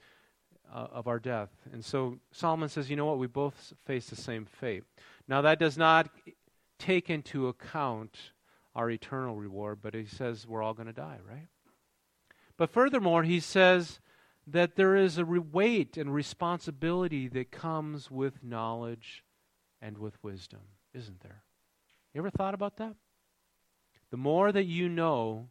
uh, 0.72 0.86
of 0.91 1.08
our 1.08 1.17
death. 1.17 1.50
And 1.74 1.84
so 1.84 2.20
Solomon 2.32 2.70
says, 2.70 2.91
you 2.91 2.96
know 2.96 3.08
what? 3.08 3.17
We 3.17 3.25
both 3.25 3.74
face 3.88 4.06
the 4.06 4.15
same 4.15 4.46
fate. 4.46 4.84
Now, 5.27 5.41
that 5.41 5.58
does 5.58 5.79
not 5.79 6.12
take 6.77 7.10
into 7.10 7.48
account 7.48 8.15
our 8.75 8.91
eternal 8.91 9.36
reward, 9.36 9.79
but 9.82 9.96
he 9.96 10.06
says 10.06 10.46
we're 10.46 10.62
all 10.62 10.75
going 10.75 10.86
to 10.86 10.94
die, 10.94 11.17
right? 11.27 11.48
But 12.62 12.70
furthermore, 12.70 13.24
he 13.24 13.39
says 13.39 14.00
that 14.46 14.75
there 14.75 14.96
is 14.96 15.18
a 15.18 15.25
weight 15.25 15.98
and 15.98 16.13
responsibility 16.13 17.27
that 17.30 17.50
comes 17.50 18.12
with 18.12 18.44
knowledge 18.44 19.24
and 19.82 19.98
with 19.98 20.24
wisdom, 20.24 20.60
isn't 20.94 21.22
there? 21.22 21.41
You 22.13 22.22
ever 22.22 22.30
thought 22.30 22.53
about 22.53 22.77
that? 22.77 22.94
The 24.12 24.18
more 24.18 24.51
that 24.51 24.65
you 24.65 24.89
know, 24.89 25.48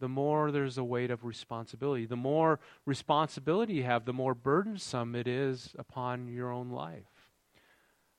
the 0.00 0.08
more 0.08 0.50
there's 0.50 0.76
a 0.76 0.82
weight 0.82 1.12
of 1.12 1.24
responsibility. 1.24 2.04
The 2.04 2.16
more 2.16 2.58
responsibility 2.84 3.74
you 3.74 3.84
have, 3.84 4.04
the 4.04 4.12
more 4.12 4.34
burdensome 4.34 5.14
it 5.14 5.28
is 5.28 5.72
upon 5.78 6.26
your 6.26 6.50
own 6.50 6.70
life. 6.70 7.30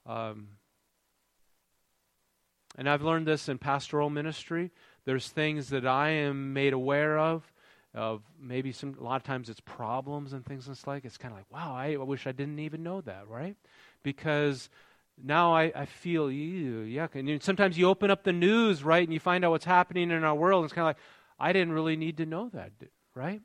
Um, 0.06 0.52
and 2.78 2.90
I've 2.90 3.04
learned 3.04 3.28
this 3.28 3.50
in 3.50 3.58
pastoral 3.58 4.10
ministry. 4.10 4.72
There's 5.04 5.28
things 5.28 5.68
that 5.72 5.86
I 5.86 6.12
am 6.12 6.54
made 6.54 6.72
aware 6.72 7.20
of 7.20 7.52
of 7.94 8.22
maybe 8.40 8.72
some 8.72 8.96
a 9.00 9.04
lot 9.04 9.16
of 9.16 9.24
times 9.24 9.50
it's 9.50 9.62
problems 9.62 10.34
and 10.34 10.46
things 10.46 10.68
and 10.68 10.80
like 10.86 11.06
it's 11.06 11.18
kind 11.18 11.32
of 11.32 11.40
like 11.40 11.52
wow 11.52 11.74
I, 11.76 11.94
I, 11.94 11.98
wish 11.98 12.28
i 12.28 12.32
didn't 12.32 12.60
even 12.60 12.84
know 12.84 13.02
that 13.02 13.28
right? 13.28 13.56
Because 14.04 14.70
now 15.22 15.54
i, 15.56 15.72
I 15.76 15.86
feel 15.86 16.32
ew, 16.32 16.82
yuck. 16.82 17.16
And 17.16 17.42
sometimes 17.42 17.78
you 17.78 17.88
open 17.88 18.12
up 18.12 18.24
the 18.24 18.34
news 18.34 18.84
right 18.84 19.04
and 19.04 19.14
you 19.14 19.20
find 19.20 19.44
out 19.44 19.52
what's 19.52 19.66
happening 19.66 20.12
in 20.12 20.24
our 20.24 20.36
world 20.36 20.66
it's 20.66 20.74
kind 20.74 20.84
of 20.84 20.90
like 20.90 20.98
i 21.40 21.52
didn't 21.52 21.74
really 21.74 21.96
need 21.96 22.18
to 22.18 22.26
know 22.26 22.50
that 22.50 22.72
right? 23.16 23.42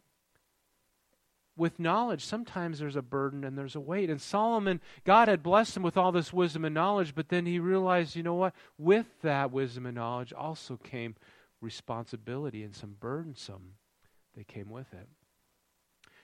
With 1.56 1.80
knowledge 1.80 2.24
sometimes 2.24 2.78
there's 2.78 2.96
a 2.96 3.02
burden 3.02 3.44
and 3.44 3.56
there's 3.56 3.76
a 3.76 3.80
weight. 3.80 4.10
And 4.10 4.20
solomon 4.20 4.82
god 5.04 5.28
had 5.28 5.42
blessed 5.42 5.78
him 5.78 5.82
with 5.82 5.96
all 5.96 6.12
this 6.12 6.34
wisdom 6.34 6.66
and 6.66 6.74
knowledge 6.74 7.14
but 7.14 7.30
then 7.30 7.46
he 7.46 7.58
realized 7.58 8.14
you 8.14 8.22
know 8.22 8.34
what? 8.34 8.54
With 8.76 9.06
that 9.22 9.52
wisdom 9.52 9.86
and 9.86 9.94
knowledge 9.94 10.34
also 10.34 10.76
came 10.76 11.14
responsibility 11.62 12.62
and 12.62 12.74
some 12.76 12.96
burdensome 13.00 13.76
they 14.36 14.44
came 14.44 14.70
with 14.70 14.92
it. 14.92 15.08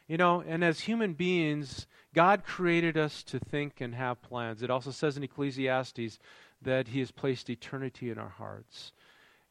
You 0.09 0.17
know, 0.17 0.43
and 0.45 0.65
as 0.65 0.81
human 0.81 1.13
beings, 1.13 1.87
God 2.15 2.43
created 2.45 2.97
us 2.97 3.23
to 3.25 3.39
think 3.39 3.81
and 3.81 3.95
have 3.95 4.23
plans. 4.23 4.63
It 4.63 4.71
also 4.71 4.91
says 4.91 5.17
in 5.17 5.23
Ecclesiastes 5.23 6.19
that 6.63 6.89
He 6.89 6.99
has 6.99 7.13
placed 7.13 7.49
eternity 7.49 8.11
in 8.11 8.19
our 8.19 8.29
hearts. 8.29 8.93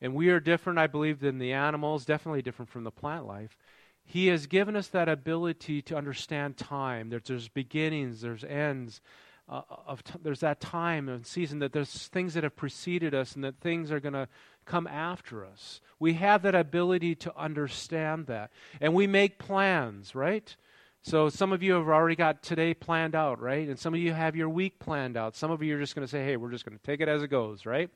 And 0.01 0.13
we 0.13 0.29
are 0.29 0.39
different, 0.39 0.79
I 0.79 0.87
believe, 0.87 1.19
than 1.19 1.39
the 1.39 1.53
animals, 1.53 2.05
definitely 2.05 2.41
different 2.41 2.69
from 2.69 2.83
the 2.83 2.91
plant 2.91 3.25
life. 3.25 3.57
He 4.03 4.27
has 4.27 4.47
given 4.47 4.75
us 4.75 4.87
that 4.87 5.07
ability 5.07 5.81
to 5.83 5.95
understand 5.95 6.57
time. 6.57 7.09
There's, 7.09 7.23
there's 7.23 7.47
beginnings, 7.47 8.21
there's 8.21 8.43
ends. 8.43 9.01
Uh, 9.47 9.61
of 9.87 10.03
t- 10.03 10.19
there's 10.21 10.41
that 10.41 10.59
time 10.59 11.09
and 11.09 11.25
season 11.25 11.57
that 11.59 11.73
there's 11.73 12.07
things 12.09 12.35
that 12.35 12.43
have 12.43 12.55
preceded 12.55 13.15
us 13.15 13.33
and 13.33 13.43
that 13.43 13.59
things 13.59 13.91
are 13.91 13.99
going 13.99 14.13
to 14.13 14.27
come 14.69 14.87
after 14.87 15.43
us. 15.43 15.81
We 15.99 16.13
have 16.13 16.43
that 16.43 16.55
ability 16.55 17.15
to 17.15 17.37
understand 17.37 18.27
that. 18.27 18.51
And 18.79 18.93
we 18.93 19.07
make 19.07 19.39
plans, 19.39 20.15
right? 20.15 20.55
So 21.01 21.29
some 21.29 21.51
of 21.51 21.63
you 21.63 21.73
have 21.73 21.87
already 21.87 22.15
got 22.15 22.43
today 22.43 22.73
planned 22.73 23.15
out, 23.15 23.41
right? 23.41 23.67
And 23.67 23.79
some 23.79 23.93
of 23.93 23.99
you 23.99 24.13
have 24.13 24.35
your 24.35 24.47
week 24.49 24.79
planned 24.79 25.17
out. 25.17 25.35
Some 25.35 25.49
of 25.49 25.63
you 25.63 25.75
are 25.75 25.79
just 25.79 25.95
going 25.95 26.05
to 26.05 26.11
say, 26.11 26.23
hey, 26.23 26.37
we're 26.37 26.51
just 26.51 26.65
going 26.65 26.77
to 26.77 26.83
take 26.83 27.01
it 27.01 27.07
as 27.07 27.23
it 27.23 27.29
goes, 27.29 27.65
right? 27.65 27.89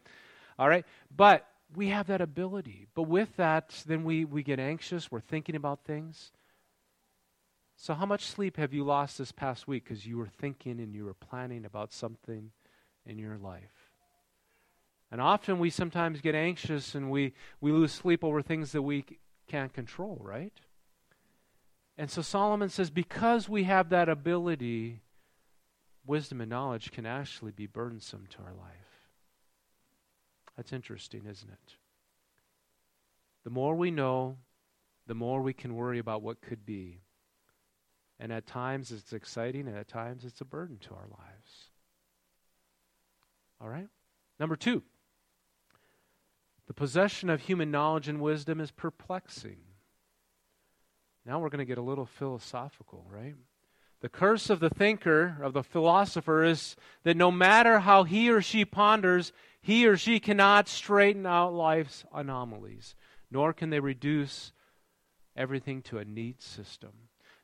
All 0.57 0.67
right? 0.67 0.85
But 1.15 1.47
we 1.75 1.89
have 1.89 2.07
that 2.07 2.21
ability. 2.21 2.87
But 2.95 3.03
with 3.03 3.35
that, 3.37 3.83
then 3.85 4.03
we, 4.03 4.25
we 4.25 4.41
get 4.41 4.59
anxious. 4.59 5.11
We're 5.11 5.19
thinking 5.19 5.55
about 5.55 5.83
things. 5.85 6.31
So, 7.75 7.93
how 7.93 8.05
much 8.05 8.25
sleep 8.25 8.57
have 8.57 8.73
you 8.73 8.83
lost 8.83 9.17
this 9.17 9.31
past 9.31 9.67
week 9.67 9.83
because 9.83 10.05
you 10.05 10.17
were 10.17 10.27
thinking 10.27 10.79
and 10.79 10.93
you 10.93 11.05
were 11.05 11.15
planning 11.15 11.65
about 11.65 11.91
something 11.91 12.51
in 13.05 13.17
your 13.17 13.37
life? 13.37 13.82
And 15.13 15.21
often 15.21 15.59
we 15.59 15.69
sometimes 15.69 16.21
get 16.21 16.33
anxious 16.33 16.95
and 16.95 17.11
we, 17.11 17.33
we 17.61 17.71
lose 17.71 17.91
sleep 17.91 18.23
over 18.23 18.41
things 18.41 18.71
that 18.71 18.81
we 18.81 19.05
can't 19.47 19.71
control, 19.71 20.17
right? 20.19 20.51
And 21.99 22.09
so 22.09 22.23
Solomon 22.23 22.69
says, 22.69 22.89
because 22.89 23.47
we 23.47 23.65
have 23.65 23.89
that 23.89 24.09
ability, 24.09 25.03
wisdom 26.03 26.41
and 26.41 26.49
knowledge 26.49 26.91
can 26.91 27.05
actually 27.05 27.51
be 27.51 27.67
burdensome 27.67 28.25
to 28.31 28.39
our 28.39 28.55
life. 28.55 29.03
That's 30.57 30.73
interesting, 30.73 31.27
isn't 31.29 31.51
it? 31.51 31.75
The 33.43 33.51
more 33.51 33.75
we 33.75 33.91
know, 33.91 34.37
the 35.05 35.13
more 35.13 35.43
we 35.43 35.53
can 35.53 35.75
worry 35.75 35.99
about 35.99 36.23
what 36.23 36.41
could 36.41 36.65
be. 36.65 37.01
And 38.19 38.33
at 38.33 38.47
times 38.47 38.91
it's 38.91 39.13
exciting, 39.13 39.67
and 39.67 39.77
at 39.77 39.87
times 39.87 40.25
it's 40.25 40.41
a 40.41 40.45
burden 40.45 40.79
to 40.79 40.95
our 40.95 41.07
lives. 41.07 41.69
All 43.61 43.69
right? 43.69 43.89
Number 44.39 44.55
two, 44.55 44.81
the 46.67 46.73
possession 46.73 47.29
of 47.29 47.41
human 47.41 47.71
knowledge 47.71 48.07
and 48.07 48.21
wisdom 48.21 48.59
is 48.59 48.71
perplexing. 48.71 49.57
Now 51.25 51.39
we're 51.39 51.49
going 51.49 51.59
to 51.59 51.65
get 51.65 51.77
a 51.77 51.81
little 51.81 52.05
philosophical, 52.05 53.05
right? 53.09 53.35
The 54.01 54.09
curse 54.09 54.49
of 54.49 54.59
the 54.59 54.69
thinker, 54.69 55.37
of 55.41 55.53
the 55.53 55.63
philosopher, 55.63 56.43
is 56.43 56.75
that 57.03 57.15
no 57.15 57.31
matter 57.31 57.79
how 57.79 58.03
he 58.03 58.29
or 58.29 58.41
she 58.41 58.65
ponders, 58.65 59.31
he 59.61 59.87
or 59.87 59.95
she 59.95 60.19
cannot 60.19 60.67
straighten 60.67 61.25
out 61.25 61.53
life's 61.53 62.03
anomalies, 62.13 62.95
nor 63.31 63.53
can 63.53 63.69
they 63.69 63.79
reduce 63.79 64.51
everything 65.37 65.81
to 65.83 65.99
a 65.99 66.05
neat 66.05 66.41
system. 66.41 66.91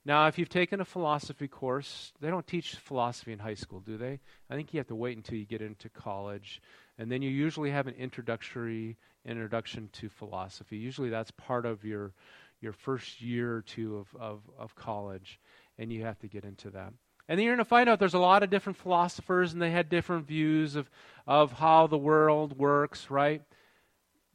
Now, 0.03 0.27
if 0.27 0.37
you've 0.37 0.49
taken 0.49 0.81
a 0.81 0.85
philosophy 0.85 1.47
course, 1.47 2.13
they 2.19 2.29
don't 2.29 2.47
teach 2.47 2.75
philosophy 2.75 3.31
in 3.31 3.39
high 3.39 3.53
school, 3.53 3.79
do 3.79 3.97
they? 3.97 4.19
I 4.49 4.55
think 4.55 4.73
you 4.73 4.79
have 4.79 4.87
to 4.87 4.95
wait 4.95 5.15
until 5.15 5.37
you 5.37 5.45
get 5.45 5.61
into 5.61 5.87
college, 5.89 6.61
and 6.99 7.09
then 7.09 7.21
you 7.21 7.29
usually 7.29 7.71
have 7.71 7.87
an 7.87 7.95
introductory 7.95 8.97
introduction 9.25 9.89
to 9.93 10.09
philosophy. 10.09 10.77
Usually, 10.77 11.09
that's 11.09 11.31
part 11.31 11.65
of 11.65 11.83
your 11.83 12.13
your 12.61 12.73
first 12.73 13.21
year 13.21 13.55
or 13.55 13.61
two 13.61 13.97
of, 13.97 14.07
of, 14.19 14.41
of 14.57 14.75
college, 14.75 15.39
and 15.77 15.93
you 15.93 16.03
have 16.03 16.19
to 16.19 16.27
get 16.27 16.43
into 16.43 16.69
that. 16.71 16.91
And 17.29 17.39
then 17.39 17.45
you're 17.45 17.55
going 17.55 17.63
to 17.63 17.69
find 17.69 17.87
out 17.87 17.99
there's 17.99 18.15
a 18.15 18.19
lot 18.19 18.43
of 18.43 18.49
different 18.49 18.77
philosophers, 18.77 19.53
and 19.53 19.61
they 19.61 19.71
had 19.71 19.87
different 19.87 20.27
views 20.27 20.75
of, 20.75 20.89
of 21.25 21.53
how 21.53 21.87
the 21.87 21.97
world 21.97 22.57
works, 22.57 23.09
right? 23.09 23.43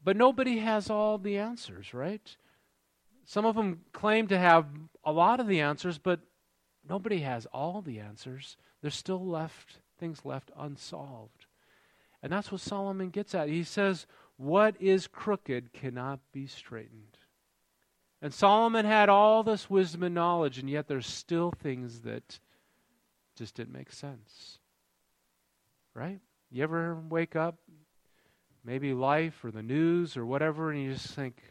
But 0.03 0.17
nobody 0.17 0.59
has 0.59 0.89
all 0.89 1.19
the 1.19 1.37
answers, 1.37 1.93
right? 1.93 2.35
Some 3.27 3.45
of 3.45 3.57
them 3.57 3.81
claim 3.93 4.27
to 4.29 4.39
have 4.39 4.67
a 5.05 5.13
lot 5.13 5.39
of 5.39 5.47
the 5.47 5.61
answers, 5.61 5.99
but 5.99 6.21
nobody 6.89 7.19
has 7.19 7.45
all 7.47 7.83
the 7.83 7.99
answers. 7.99 8.57
There's 8.81 8.97
still 8.97 9.23
left 9.23 9.81
things 9.99 10.25
left 10.25 10.51
unsolved. 10.57 11.34
And 12.25 12.33
that's 12.33 12.51
what 12.51 12.63
Solomon 12.63 13.11
gets 13.11 13.35
at. 13.35 13.51
He 13.51 13.65
says, 13.65 14.07
What 14.39 14.81
is 14.81 15.07
crooked 15.07 15.75
cannot 15.75 16.21
be 16.33 16.47
straightened. 16.47 17.19
And 18.23 18.33
Solomon 18.33 18.87
had 18.87 19.11
all 19.11 19.43
this 19.43 19.69
wisdom 19.69 20.03
and 20.03 20.15
knowledge, 20.15 20.59
and 20.59 20.71
yet 20.71 20.89
there's 20.89 21.07
still 21.07 21.51
things 21.51 22.01
that 22.01 22.41
just 23.37 23.55
didn't 23.55 23.75
make 23.75 23.93
sense. 23.93 24.59
Right? 25.93 26.19
You 26.51 26.63
ever 26.63 26.99
wake 27.11 27.37
up, 27.37 27.59
maybe 28.65 28.95
life 28.95 29.45
or 29.45 29.51
the 29.51 29.63
news 29.63 30.17
or 30.17 30.25
whatever, 30.25 30.71
and 30.71 30.83
you 30.83 30.95
just 30.95 31.15
think, 31.15 31.43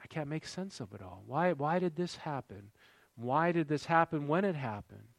I 0.00 0.06
can't 0.06 0.28
make 0.28 0.46
sense 0.46 0.78
of 0.78 0.94
it 0.94 1.02
all. 1.02 1.24
Why, 1.26 1.54
why 1.54 1.80
did 1.80 1.96
this 1.96 2.14
happen? 2.14 2.70
Why 3.16 3.50
did 3.50 3.66
this 3.66 3.86
happen 3.86 4.28
when 4.28 4.44
it 4.44 4.54
happened? 4.54 5.13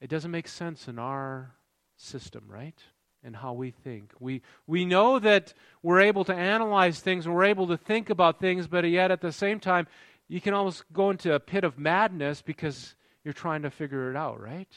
It 0.00 0.08
doesn't 0.08 0.30
make 0.30 0.48
sense 0.48 0.88
in 0.88 0.98
our 0.98 1.54
system, 1.96 2.44
right? 2.48 2.80
and 3.22 3.34
how 3.34 3.52
we 3.52 3.70
think. 3.70 4.12
We, 4.20 4.42
we 4.66 4.84
know 4.84 5.18
that 5.18 5.52
we're 5.82 6.00
able 6.00 6.24
to 6.24 6.34
analyze 6.34 7.00
things 7.00 7.26
we're 7.26 7.44
able 7.44 7.66
to 7.68 7.76
think 7.76 8.10
about 8.10 8.38
things, 8.38 8.66
but 8.66 8.88
yet 8.88 9.10
at 9.10 9.20
the 9.20 9.32
same 9.32 9.60
time, 9.60 9.86
you 10.28 10.40
can 10.40 10.54
almost 10.54 10.84
go 10.92 11.10
into 11.10 11.34
a 11.34 11.40
pit 11.40 11.64
of 11.64 11.78
madness 11.78 12.42
because 12.42 12.94
you're 13.24 13.34
trying 13.34 13.62
to 13.62 13.70
figure 13.70 14.10
it 14.10 14.16
out, 14.16 14.40
right? 14.40 14.68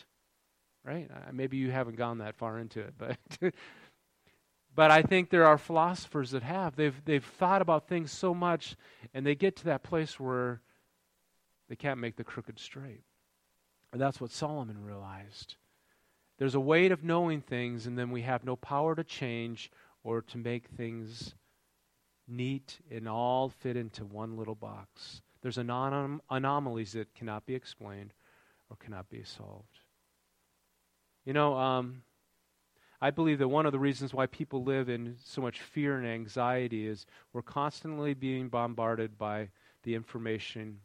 Right? 0.84 1.10
Maybe 1.32 1.58
you 1.58 1.72
haven't 1.72 1.98
gone 1.98 2.20
that 2.20 2.36
far 2.36 2.58
into 2.58 2.80
it, 2.80 2.94
but. 2.98 3.18
but 4.76 4.90
I 4.90 5.04
think 5.04 5.30
there 5.30 5.46
are 5.46 5.58
philosophers 5.58 6.32
that 6.32 6.44
have. 6.44 6.76
They've, 6.76 6.96
they've 7.06 7.24
thought 7.24 7.62
about 7.62 7.88
things 7.88 8.12
so 8.12 8.34
much, 8.34 8.76
and 9.14 9.26
they 9.26 9.36
get 9.36 9.58
to 9.58 9.66
that 9.66 9.84
place 9.84 10.20
where 10.20 10.62
they 11.70 11.76
can't 11.76 12.00
make 12.00 12.16
the 12.16 12.24
crooked 12.24 12.58
straight. 12.58 13.04
That's 13.94 14.22
what 14.22 14.32
Solomon 14.32 14.84
realized. 14.84 15.56
There's 16.38 16.56
a 16.56 16.60
weight 16.60 16.92
of 16.92 17.04
knowing 17.04 17.42
things, 17.42 17.86
and 17.86 17.98
then 17.98 18.10
we 18.10 18.22
have 18.22 18.44
no 18.44 18.56
power 18.56 18.96
to 18.96 19.04
change 19.04 19.70
or 20.04 20.22
to 20.24 20.38
make 20.38 20.68
things 20.70 21.36
neat 22.28 22.80
and 22.90 23.08
all 23.08 23.50
fit 23.50 23.76
into 23.76 24.06
one 24.06 24.38
little 24.38 24.56
box. 24.56 25.22
There's 25.42 25.58
anom- 25.58 26.22
anomalies 26.30 26.94
that 26.94 27.14
cannot 27.14 27.46
be 27.46 27.54
explained 27.54 28.14
or 28.70 28.78
cannot 28.78 29.10
be 29.10 29.24
solved. 29.24 29.80
You 31.26 31.34
know, 31.34 31.56
um, 31.56 32.04
I 33.02 33.12
believe 33.12 33.40
that 33.40 33.48
one 33.48 33.66
of 33.66 33.72
the 33.72 33.80
reasons 33.80 34.14
why 34.14 34.28
people 34.28 34.64
live 34.64 34.90
in 34.90 35.18
so 35.24 35.42
much 35.42 35.60
fear 35.60 35.98
and 35.98 36.08
anxiety 36.08 36.88
is 36.88 37.06
we're 37.34 37.42
constantly 37.42 38.14
being 38.14 38.48
bombarded 38.48 39.18
by 39.18 39.50
the 39.84 39.96
information 39.96 40.80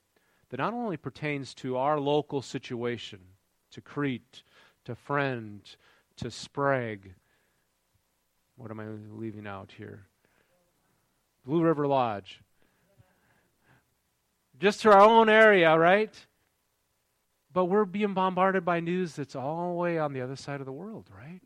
that 0.50 0.58
not 0.58 0.72
only 0.72 0.96
pertains 0.96 1.54
to 1.54 1.76
our 1.76 1.98
local 1.98 2.42
situation, 2.42 3.20
to 3.72 3.80
Crete, 3.80 4.42
to 4.84 4.94
Friend, 4.94 5.60
to 6.16 6.30
Sprague. 6.30 7.14
What 8.56 8.70
am 8.70 8.80
I 8.80 8.86
leaving 9.14 9.46
out 9.46 9.72
here? 9.76 10.06
Blue 11.44 11.62
River 11.62 11.86
Lodge. 11.86 12.40
Just 14.58 14.80
to 14.82 14.92
our 14.92 15.00
own 15.00 15.28
area, 15.28 15.76
right? 15.76 16.14
But 17.52 17.66
we're 17.66 17.84
being 17.84 18.14
bombarded 18.14 18.64
by 18.64 18.80
news 18.80 19.14
that's 19.14 19.36
all 19.36 19.70
the 19.70 19.74
way 19.74 19.98
on 19.98 20.12
the 20.12 20.20
other 20.20 20.36
side 20.36 20.60
of 20.60 20.66
the 20.66 20.72
world, 20.72 21.10
right? 21.14 21.40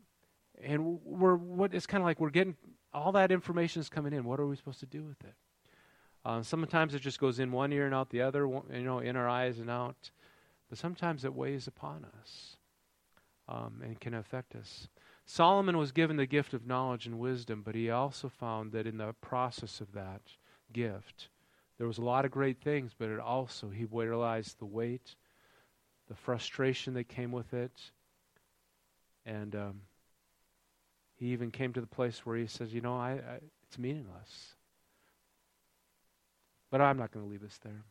And 0.63 0.99
we're 1.03 1.35
what 1.35 1.73
it's 1.73 1.87
kind 1.87 2.01
of 2.01 2.05
like 2.05 2.19
we're 2.19 2.29
getting 2.29 2.55
all 2.93 3.11
that 3.13 3.31
information 3.31 3.81
is 3.81 3.89
coming 3.89 4.13
in. 4.13 4.23
What 4.23 4.39
are 4.39 4.47
we 4.47 4.55
supposed 4.55 4.79
to 4.81 4.85
do 4.85 5.03
with 5.03 5.21
it? 5.23 5.33
Uh, 6.23 6.43
sometimes 6.43 6.93
it 6.93 6.99
just 6.99 7.19
goes 7.19 7.39
in 7.39 7.51
one 7.51 7.73
ear 7.73 7.85
and 7.85 7.95
out 7.95 8.09
the 8.09 8.21
other, 8.21 8.45
you 8.45 8.83
know, 8.83 8.99
in 8.99 9.15
our 9.15 9.27
eyes 9.27 9.59
and 9.59 9.69
out. 9.69 10.11
But 10.69 10.77
sometimes 10.77 11.25
it 11.25 11.33
weighs 11.33 11.67
upon 11.67 12.05
us 12.21 12.57
um, 13.47 13.81
and 13.83 13.99
can 13.99 14.13
affect 14.13 14.55
us. 14.55 14.87
Solomon 15.25 15.77
was 15.77 15.91
given 15.91 16.17
the 16.17 16.25
gift 16.25 16.53
of 16.53 16.67
knowledge 16.67 17.05
and 17.05 17.19
wisdom, 17.19 17.61
but 17.63 17.75
he 17.75 17.89
also 17.89 18.29
found 18.29 18.71
that 18.71 18.87
in 18.87 18.97
the 18.97 19.13
process 19.21 19.81
of 19.81 19.91
that 19.93 20.21
gift, 20.71 21.29
there 21.77 21.87
was 21.87 21.97
a 21.97 22.03
lot 22.03 22.25
of 22.25 22.31
great 22.31 22.61
things, 22.61 22.91
but 22.97 23.09
it 23.09 23.19
also, 23.19 23.69
he 23.69 23.85
realized 23.85 24.59
the 24.59 24.65
weight, 24.65 25.15
the 26.07 26.15
frustration 26.15 26.93
that 26.93 27.07
came 27.07 27.31
with 27.31 27.53
it, 27.53 27.91
and 29.25 29.55
um, 29.55 29.81
he 31.15 31.27
even 31.27 31.51
came 31.51 31.73
to 31.73 31.81
the 31.81 31.87
place 31.87 32.25
where 32.25 32.37
he 32.37 32.47
says, 32.47 32.73
You 32.73 32.81
know, 32.81 32.95
I, 32.97 33.11
I 33.11 33.39
it's 33.67 33.77
meaningless. 33.77 34.55
But 36.71 36.81
I'm 36.81 36.97
not 36.97 37.11
going 37.11 37.25
to 37.25 37.31
leave 37.31 37.43
us 37.43 37.59
there. 37.63 37.83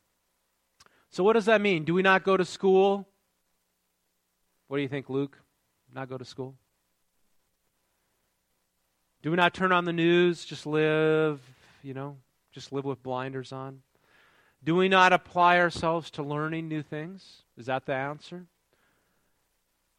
So, 1.11 1.23
what 1.23 1.35
does 1.35 1.45
that 1.45 1.61
mean? 1.61 1.85
Do 1.85 1.95
we 1.95 2.03
not 2.03 2.25
go 2.25 2.37
to 2.37 2.45
school? 2.45 3.07
What 4.69 4.79
do 4.79 4.83
you 4.83 4.89
think, 4.89 5.09
Luke? 5.11 5.39
not 5.93 6.09
go 6.09 6.17
to 6.17 6.25
school? 6.25 6.55
Do 9.23 9.31
we 9.31 9.37
not 9.37 9.53
turn 9.53 9.73
on 9.73 9.85
the 9.85 9.93
news, 9.93 10.45
just 10.45 10.67
live, 10.67 11.41
you 11.83 11.95
know, 11.95 12.17
just 12.53 12.73
live 12.73 12.85
with 12.85 13.03
blinders 13.03 13.53
on? 13.53 13.83
Do 14.63 14.77
we 14.77 14.89
not 14.89 15.13
apply 15.13 15.59
ourselves 15.59 16.11
to 16.13 16.23
learning 16.23 16.69
new 16.69 16.83
things? 16.83 17.43
Is 17.59 17.67
that 17.67 17.87
the 17.87 17.95
answer? 17.95 18.47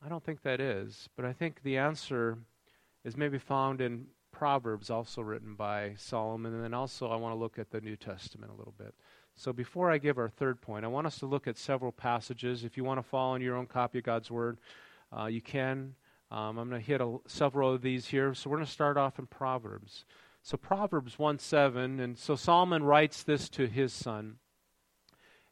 I 0.03 0.09
don't 0.09 0.23
think 0.23 0.41
that 0.43 0.59
is, 0.59 1.09
but 1.15 1.25
I 1.25 1.33
think 1.33 1.61
the 1.63 1.77
answer 1.77 2.37
is 3.03 3.17
maybe 3.17 3.37
found 3.37 3.81
in 3.81 4.07
Proverbs, 4.41 4.89
also 4.89 5.21
written 5.21 5.53
by 5.53 5.93
Solomon, 5.97 6.55
and 6.55 6.63
then 6.63 6.73
also 6.73 7.11
I 7.11 7.15
want 7.15 7.35
to 7.35 7.37
look 7.37 7.59
at 7.59 7.69
the 7.69 7.79
New 7.79 7.95
Testament 7.95 8.51
a 8.51 8.55
little 8.55 8.73
bit. 8.75 8.95
So 9.35 9.53
before 9.53 9.91
I 9.91 9.99
give 9.99 10.17
our 10.17 10.29
third 10.29 10.59
point, 10.61 10.83
I 10.83 10.87
want 10.87 11.05
us 11.05 11.19
to 11.19 11.27
look 11.27 11.45
at 11.45 11.59
several 11.59 11.91
passages. 11.91 12.63
If 12.63 12.75
you 12.75 12.83
want 12.83 12.97
to 12.97 13.03
follow 13.03 13.35
in 13.35 13.43
your 13.43 13.55
own 13.55 13.67
copy 13.67 13.99
of 13.99 14.03
God's 14.03 14.31
Word, 14.31 14.57
uh, 15.15 15.27
you 15.27 15.41
can. 15.41 15.93
Um, 16.31 16.57
I'm 16.57 16.69
going 16.69 16.81
to 16.81 16.87
hit 16.87 17.01
a, 17.01 17.17
several 17.27 17.71
of 17.71 17.83
these 17.83 18.07
here. 18.07 18.33
So 18.33 18.49
we're 18.49 18.57
going 18.57 18.65
to 18.65 18.71
start 18.71 18.97
off 18.97 19.19
in 19.19 19.27
Proverbs. 19.27 20.05
So 20.41 20.57
Proverbs 20.57 21.19
1 21.19 21.37
7, 21.37 21.99
and 21.99 22.17
so 22.17 22.35
Solomon 22.35 22.81
writes 22.81 23.21
this 23.21 23.47
to 23.49 23.67
his 23.67 23.93
son. 23.93 24.37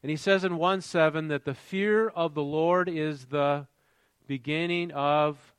And 0.02 0.10
he 0.10 0.16
says 0.16 0.44
in 0.44 0.58
1 0.58 0.82
7 0.82 1.28
that 1.28 1.46
the 1.46 1.54
fear 1.54 2.08
of 2.08 2.34
the 2.34 2.42
Lord 2.42 2.90
is 2.90 3.26
the 3.26 3.68
beginning 4.26 4.90
of 4.94 5.54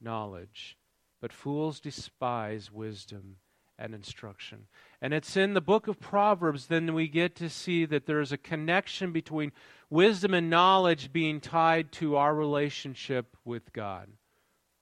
knowledge, 0.00 0.77
but 1.20 1.32
fools 1.32 1.80
despise 1.80 2.70
wisdom 2.70 3.36
and 3.78 3.94
instruction. 3.94 4.66
And 5.00 5.14
it's 5.14 5.36
in 5.36 5.54
the 5.54 5.60
book 5.60 5.86
of 5.86 6.00
Proverbs 6.00 6.66
then 6.66 6.94
we 6.94 7.08
get 7.08 7.36
to 7.36 7.48
see 7.48 7.84
that 7.86 8.06
there's 8.06 8.32
a 8.32 8.38
connection 8.38 9.12
between 9.12 9.52
wisdom 9.88 10.34
and 10.34 10.50
knowledge 10.50 11.12
being 11.12 11.40
tied 11.40 11.92
to 11.92 12.16
our 12.16 12.34
relationship 12.34 13.36
with 13.44 13.72
God. 13.72 14.08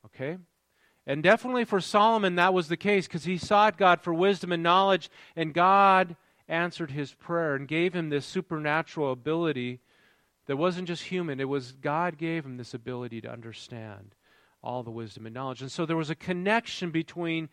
Okay? 0.07 0.39
And 1.07 1.23
definitely 1.23 1.65
for 1.65 1.81
Solomon, 1.81 2.37
that 2.37 2.55
was 2.55 2.69
the 2.69 2.77
case 2.77 3.07
because 3.07 3.25
he 3.25 3.39
sought 3.39 3.79
God 3.79 4.01
for 4.01 4.13
wisdom 4.13 4.51
and 4.51 4.63
knowledge, 4.63 5.11
and 5.37 5.55
God 5.55 6.17
answered 6.49 6.91
his 6.91 7.13
prayer 7.15 7.55
and 7.55 7.69
gave 7.69 7.95
him 7.95 8.09
this 8.09 8.27
supernatural 8.27 9.13
ability 9.13 9.81
that 10.47 10.57
wasn't 10.57 10.89
just 10.89 11.05
human, 11.05 11.41
it 11.41 11.49
was 11.49 11.73
God 11.73 12.19
gave 12.19 12.45
him 12.45 12.57
this 12.57 12.73
ability 12.73 13.21
to 13.21 13.31
understand 13.31 14.16
all 14.67 14.83
the 14.83 14.91
wisdom 14.91 15.27
and 15.27 15.35
knowledge. 15.35 15.63
And 15.63 15.71
so 15.71 15.87
there 15.87 15.97
was 15.97 16.11
a 16.11 16.17
connection 16.17 16.91
between 16.91 17.49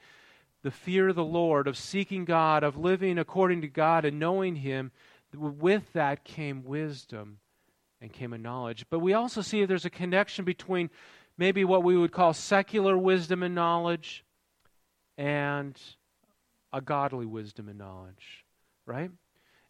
the 0.64 0.72
fear 0.72 1.10
of 1.10 1.16
the 1.16 1.24
Lord, 1.24 1.68
of 1.68 1.78
seeking 1.78 2.26
God, 2.26 2.64
of 2.64 2.76
living 2.76 3.20
according 3.20 3.62
to 3.62 3.68
God 3.68 4.04
and 4.04 4.20
knowing 4.20 4.56
Him. 4.56 4.92
With 5.36 5.94
that 5.94 6.24
came 6.24 6.64
wisdom 6.64 7.38
and 8.02 8.12
came 8.12 8.34
a 8.34 8.38
knowledge. 8.38 8.86
But 8.90 9.00
we 9.00 9.14
also 9.14 9.42
see 9.42 9.64
there's 9.64 9.86
a 9.86 9.92
connection 9.92 10.44
between 10.44 10.90
maybe 11.38 11.64
what 11.64 11.84
we 11.84 11.96
would 11.96 12.12
call 12.12 12.34
secular 12.34 12.98
wisdom 12.98 13.44
and 13.44 13.54
knowledge 13.54 14.26
and 15.18 15.80
a 16.72 16.82
godly 16.82 17.28
wisdom 17.28 17.70
and 17.70 17.78
knowledge, 17.78 18.44
right? 18.88 19.12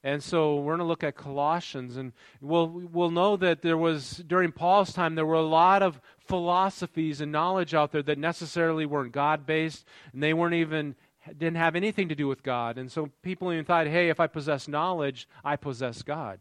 And 0.04 0.22
so 0.22 0.56
we're 0.58 0.74
going 0.74 0.80
to 0.80 0.86
look 0.86 1.04
at 1.04 1.16
Colossians, 1.16 1.96
and 1.96 2.12
we'll, 2.42 2.68
we'll 2.68 3.10
know 3.10 3.38
that 3.38 3.62
there 3.62 3.78
was, 3.78 4.18
during 4.28 4.52
Paul's 4.52 4.92
time, 4.92 5.16
there 5.16 5.26
were 5.26 5.36
a 5.36 5.42
lot 5.42 5.82
of 5.82 6.02
philosophies 6.28 7.22
and 7.22 7.32
knowledge 7.32 7.74
out 7.74 7.94
there 7.94 8.04
that 8.04 8.18
necessarily 8.18 8.86
weren't 8.86 9.14
God 9.14 9.46
based, 9.46 9.86
and 10.12 10.22
they 10.22 10.34
weren't 10.34 10.56
even, 10.56 10.96
didn't 11.26 11.56
have 11.56 11.78
anything 11.78 12.10
to 12.10 12.16
do 12.16 12.28
with 12.28 12.44
God. 12.44 12.78
And 12.78 12.92
so 12.92 13.12
people 13.22 13.54
even 13.54 13.64
thought, 13.64 13.88
hey, 13.88 14.10
if 14.10 14.20
I 14.20 14.28
possess 14.28 14.68
knowledge, 14.68 15.28
I 15.44 15.56
possess 15.56 16.02
God. 16.02 16.40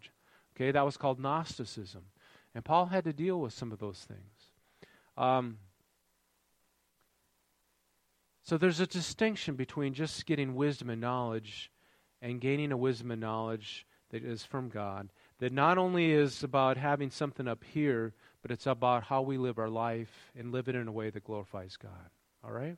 Okay, 0.56 0.72
that 0.72 0.84
was 0.84 0.96
called 0.96 1.20
Gnosticism. 1.20 2.02
And 2.54 2.64
Paul 2.64 2.86
had 2.86 3.04
to 3.04 3.12
deal 3.12 3.40
with 3.40 3.52
some 3.52 3.70
of 3.70 3.78
those 3.78 4.00
things. 4.00 4.50
Um, 5.16 5.58
so 8.42 8.58
there's 8.58 8.80
a 8.80 8.86
distinction 8.86 9.54
between 9.54 9.94
just 9.94 10.26
getting 10.26 10.56
wisdom 10.56 10.90
and 10.90 11.00
knowledge 11.00 11.71
and 12.22 12.40
gaining 12.40 12.72
a 12.72 12.76
wisdom 12.76 13.10
and 13.10 13.20
knowledge 13.20 13.84
that 14.10 14.24
is 14.24 14.44
from 14.44 14.68
God, 14.68 15.10
that 15.40 15.52
not 15.52 15.76
only 15.76 16.12
is 16.12 16.44
about 16.44 16.76
having 16.76 17.10
something 17.10 17.48
up 17.48 17.64
here, 17.64 18.14
but 18.40 18.50
it's 18.50 18.66
about 18.66 19.02
how 19.04 19.22
we 19.22 19.36
live 19.36 19.58
our 19.58 19.68
life 19.68 20.30
and 20.38 20.52
live 20.52 20.68
it 20.68 20.76
in 20.76 20.88
a 20.88 20.92
way 20.92 21.10
that 21.10 21.24
glorifies 21.24 21.76
God. 21.76 22.10
All 22.44 22.52
right? 22.52 22.76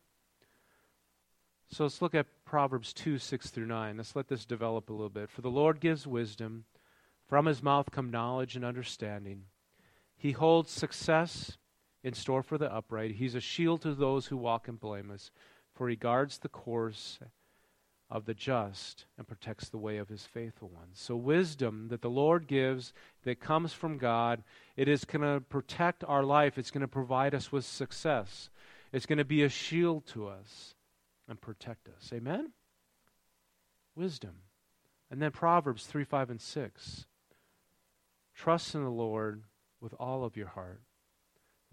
So 1.70 1.84
let's 1.84 2.00
look 2.00 2.14
at 2.14 2.26
Proverbs 2.44 2.92
2 2.92 3.18
6 3.18 3.50
through 3.50 3.66
9. 3.66 3.96
Let's 3.96 4.16
let 4.16 4.28
this 4.28 4.46
develop 4.46 4.88
a 4.88 4.92
little 4.92 5.08
bit. 5.08 5.30
For 5.30 5.42
the 5.42 5.50
Lord 5.50 5.80
gives 5.80 6.06
wisdom, 6.06 6.64
from 7.28 7.46
his 7.46 7.62
mouth 7.62 7.90
come 7.90 8.10
knowledge 8.10 8.56
and 8.56 8.64
understanding. 8.64 9.44
He 10.16 10.32
holds 10.32 10.70
success 10.70 11.58
in 12.02 12.14
store 12.14 12.42
for 12.42 12.58
the 12.58 12.72
upright. 12.72 13.12
He's 13.12 13.34
a 13.34 13.40
shield 13.40 13.82
to 13.82 13.94
those 13.94 14.26
who 14.26 14.36
walk 14.36 14.68
in 14.68 14.76
blameless, 14.76 15.30
for 15.74 15.88
he 15.88 15.96
guards 15.96 16.38
the 16.38 16.48
course 16.48 17.18
of 18.14 18.26
the 18.26 18.32
just 18.32 19.06
and 19.18 19.26
protects 19.26 19.68
the 19.68 19.76
way 19.76 19.96
of 19.96 20.08
his 20.08 20.24
faithful 20.24 20.68
ones. 20.68 21.00
So, 21.00 21.16
wisdom 21.16 21.88
that 21.88 22.00
the 22.00 22.08
Lord 22.08 22.46
gives 22.46 22.92
that 23.24 23.40
comes 23.40 23.72
from 23.72 23.98
God, 23.98 24.44
it 24.76 24.86
is 24.86 25.04
going 25.04 25.22
to 25.22 25.40
protect 25.40 26.04
our 26.04 26.22
life. 26.22 26.56
It's 26.56 26.70
going 26.70 26.82
to 26.82 26.88
provide 26.88 27.34
us 27.34 27.50
with 27.50 27.64
success. 27.64 28.50
It's 28.92 29.04
going 29.04 29.18
to 29.18 29.24
be 29.24 29.42
a 29.42 29.48
shield 29.48 30.06
to 30.12 30.28
us 30.28 30.76
and 31.28 31.40
protect 31.40 31.88
us. 31.88 32.12
Amen? 32.14 32.52
Wisdom. 33.96 34.36
And 35.10 35.20
then 35.20 35.32
Proverbs 35.32 35.84
3, 35.84 36.04
5, 36.04 36.30
and 36.30 36.40
6. 36.40 37.06
Trust 38.36 38.76
in 38.76 38.84
the 38.84 38.90
Lord 38.90 39.42
with 39.80 39.92
all 39.98 40.24
of 40.24 40.36
your 40.36 40.48
heart 40.48 40.82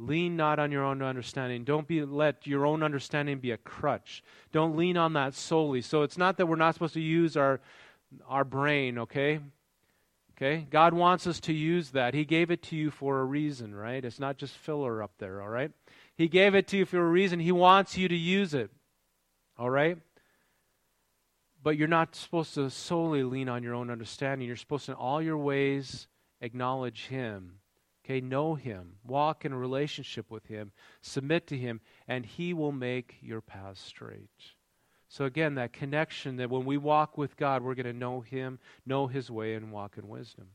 Lean 0.02 0.36
not 0.36 0.58
on 0.58 0.72
your 0.72 0.84
own 0.84 1.04
understanding. 1.04 1.64
Don't 1.64 1.88
be 1.88 2.04
let 2.04 2.48
your 2.48 2.66
own 2.66 2.82
understanding 2.82 3.38
be 3.38 3.52
a 3.52 3.58
crutch. 3.58 4.24
Don't 4.52 4.76
lean 4.76 4.98
on 4.98 5.14
that 5.14 5.36
solely. 5.36 5.82
So 5.82 6.02
it's 6.02 6.18
not 6.18 6.38
that 6.38 6.48
we're 6.48 6.56
not 6.56 6.74
supposed 6.74 6.96
to 6.96 7.02
use 7.02 7.38
our 7.38 7.62
our 8.28 8.44
brain, 8.44 8.98
okay? 8.98 9.40
Okay? 10.36 10.66
God 10.70 10.94
wants 10.94 11.28
us 11.28 11.40
to 11.42 11.54
use 11.54 11.92
that. 11.92 12.16
He 12.16 12.26
gave 12.26 12.50
it 12.50 12.64
to 12.64 12.76
you 12.76 12.90
for 12.90 13.20
a 13.20 13.26
reason, 13.26 13.76
right? 13.76 14.04
It's 14.04 14.20
not 14.20 14.38
just 14.38 14.58
filler 14.58 15.04
up 15.04 15.12
there, 15.20 15.40
all 15.40 15.50
right? 15.50 15.72
He 16.16 16.28
gave 16.28 16.56
it 16.56 16.68
to 16.70 16.78
you 16.78 16.86
for 16.86 16.98
a 16.98 17.10
reason. 17.10 17.40
He 17.40 17.52
wants 17.52 17.96
you 17.96 18.08
to 18.08 18.16
use 18.16 18.56
it. 18.56 18.72
All 19.58 19.70
right? 19.70 20.00
But 21.62 21.78
you're 21.78 21.88
not 21.88 22.16
supposed 22.16 22.56
to 22.56 22.72
solely 22.72 23.22
lean 23.22 23.48
on 23.48 23.62
your 23.62 23.76
own 23.76 23.92
understanding. 23.92 24.48
You're 24.48 24.58
supposed 24.58 24.88
to 24.88 24.94
in 24.94 24.98
all 24.98 25.22
your 25.22 25.38
ways 25.38 26.08
acknowledge 26.42 27.06
him 27.06 27.61
Okay, 28.04 28.22
know 28.22 28.56
Him, 28.56 28.96
walk 29.06 29.46
in 29.46 29.54
relationship 29.54 30.32
with 30.32 30.48
Him, 30.48 30.72
submit 31.02 31.48
to 31.48 31.58
Him, 31.58 31.82
and 32.08 32.26
He 32.26 32.54
will 32.54 32.72
make 32.72 33.18
your 33.22 33.42
path 33.42 33.78
straight. 33.78 34.30
So, 35.08 35.26
again, 35.26 35.56
that 35.56 35.74
connection 35.74 36.38
that 36.38 36.50
when 36.50 36.66
we 36.66 36.78
walk 36.78 37.18
with 37.18 37.38
God, 37.38 37.62
we're 37.62 37.76
going 37.76 37.86
to 37.86 37.94
know 37.94 38.22
Him, 38.22 38.60
know 38.86 39.08
His 39.08 39.30
way, 39.30 39.54
and 39.54 39.72
walk 39.72 39.98
in 39.98 40.08
wisdom. 40.08 40.48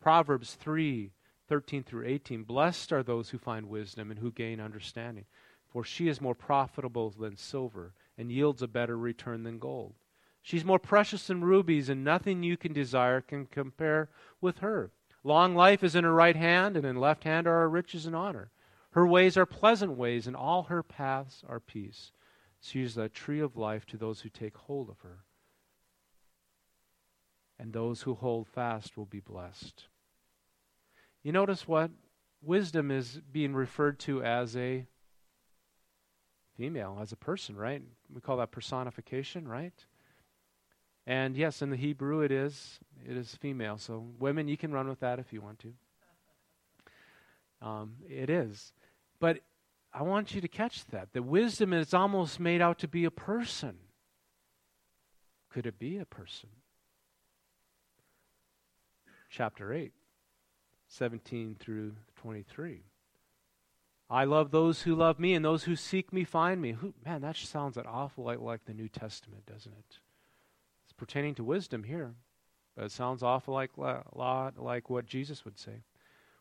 Proverbs 0.00 0.54
3 0.54 1.12
13 1.48 1.84
through 1.84 2.06
18 2.06 2.42
Blessed 2.42 2.92
are 2.92 3.02
those 3.02 3.30
who 3.30 3.38
find 3.38 3.68
wisdom 3.68 4.10
and 4.10 4.18
who 4.18 4.32
gain 4.32 4.60
understanding, 4.60 5.24
for 5.68 5.84
she 5.84 6.08
is 6.08 6.20
more 6.20 6.34
profitable 6.34 7.10
than 7.10 7.36
silver 7.36 7.94
and 8.18 8.32
yields 8.32 8.62
a 8.62 8.68
better 8.68 8.96
return 8.98 9.44
than 9.44 9.58
gold. 9.58 9.94
She's 10.42 10.64
more 10.64 10.78
precious 10.78 11.26
than 11.26 11.42
rubies, 11.42 11.88
and 11.88 12.04
nothing 12.04 12.42
you 12.42 12.56
can 12.56 12.72
desire 12.72 13.20
can 13.20 13.46
compare 13.46 14.08
with 14.40 14.58
her. 14.58 14.90
Long 15.26 15.56
life 15.56 15.82
is 15.82 15.96
in 15.96 16.04
her 16.04 16.14
right 16.14 16.36
hand, 16.36 16.76
and 16.76 16.86
in 16.86 16.94
left 16.94 17.24
hand 17.24 17.48
are 17.48 17.58
her 17.62 17.68
riches 17.68 18.06
and 18.06 18.14
honor. 18.14 18.52
Her 18.92 19.04
ways 19.04 19.36
are 19.36 19.44
pleasant 19.44 19.96
ways, 19.96 20.28
and 20.28 20.36
all 20.36 20.62
her 20.62 20.84
paths 20.84 21.42
are 21.48 21.58
peace. 21.58 22.12
She 22.60 22.80
is 22.80 22.94
the 22.94 23.08
tree 23.08 23.40
of 23.40 23.56
life 23.56 23.86
to 23.86 23.96
those 23.96 24.20
who 24.20 24.28
take 24.28 24.56
hold 24.56 24.88
of 24.88 25.00
her. 25.00 25.24
And 27.58 27.72
those 27.72 28.02
who 28.02 28.14
hold 28.14 28.46
fast 28.46 28.96
will 28.96 29.04
be 29.04 29.18
blessed. 29.18 29.88
You 31.24 31.32
notice 31.32 31.66
what? 31.66 31.90
Wisdom 32.40 32.92
is 32.92 33.20
being 33.32 33.52
referred 33.52 33.98
to 34.00 34.22
as 34.22 34.56
a 34.56 34.86
female, 36.56 37.00
as 37.02 37.10
a 37.10 37.16
person, 37.16 37.56
right? 37.56 37.82
We 38.14 38.20
call 38.20 38.36
that 38.36 38.52
personification, 38.52 39.48
right? 39.48 39.74
And 41.06 41.36
yes, 41.36 41.62
in 41.62 41.70
the 41.70 41.76
Hebrew 41.76 42.20
it 42.20 42.32
is 42.32 42.80
it 43.08 43.16
is 43.16 43.34
female. 43.36 43.78
So 43.78 44.06
women, 44.18 44.48
you 44.48 44.56
can 44.56 44.72
run 44.72 44.88
with 44.88 45.00
that 45.00 45.18
if 45.18 45.32
you 45.32 45.40
want 45.40 45.60
to. 45.60 45.72
Um, 47.62 47.94
it 48.08 48.28
is, 48.28 48.72
but 49.18 49.40
I 49.92 50.02
want 50.02 50.34
you 50.34 50.40
to 50.42 50.48
catch 50.48 50.84
that. 50.88 51.12
The 51.14 51.22
wisdom 51.22 51.72
is 51.72 51.94
almost 51.94 52.38
made 52.38 52.60
out 52.60 52.78
to 52.80 52.88
be 52.88 53.06
a 53.06 53.10
person. 53.10 53.76
Could 55.48 55.66
it 55.66 55.78
be 55.78 55.96
a 55.96 56.04
person? 56.04 56.50
Chapter 59.30 59.72
8, 59.72 59.92
17 60.88 61.56
through 61.58 61.94
23. 62.16 62.82
I 64.10 64.24
love 64.24 64.50
those 64.50 64.82
who 64.82 64.94
love 64.94 65.18
me, 65.18 65.34
and 65.34 65.44
those 65.44 65.64
who 65.64 65.76
seek 65.76 66.12
me 66.12 66.24
find 66.24 66.60
me. 66.60 66.72
Who, 66.72 66.92
man, 67.04 67.22
that 67.22 67.36
sounds 67.36 67.76
an 67.76 67.86
awful 67.86 68.24
lot 68.24 68.40
like 68.40 68.66
the 68.66 68.74
New 68.74 68.88
Testament, 68.88 69.46
doesn't 69.46 69.72
it? 69.72 69.98
Pertaining 70.96 71.34
to 71.36 71.44
wisdom 71.44 71.84
here, 71.84 72.14
but 72.74 72.84
it 72.84 72.92
sounds 72.92 73.22
awful 73.22 73.54
like 73.54 73.70
a 73.76 74.02
lot 74.14 74.62
like 74.62 74.90
what 74.90 75.06
Jesus 75.06 75.44
would 75.44 75.58
say. 75.58 75.82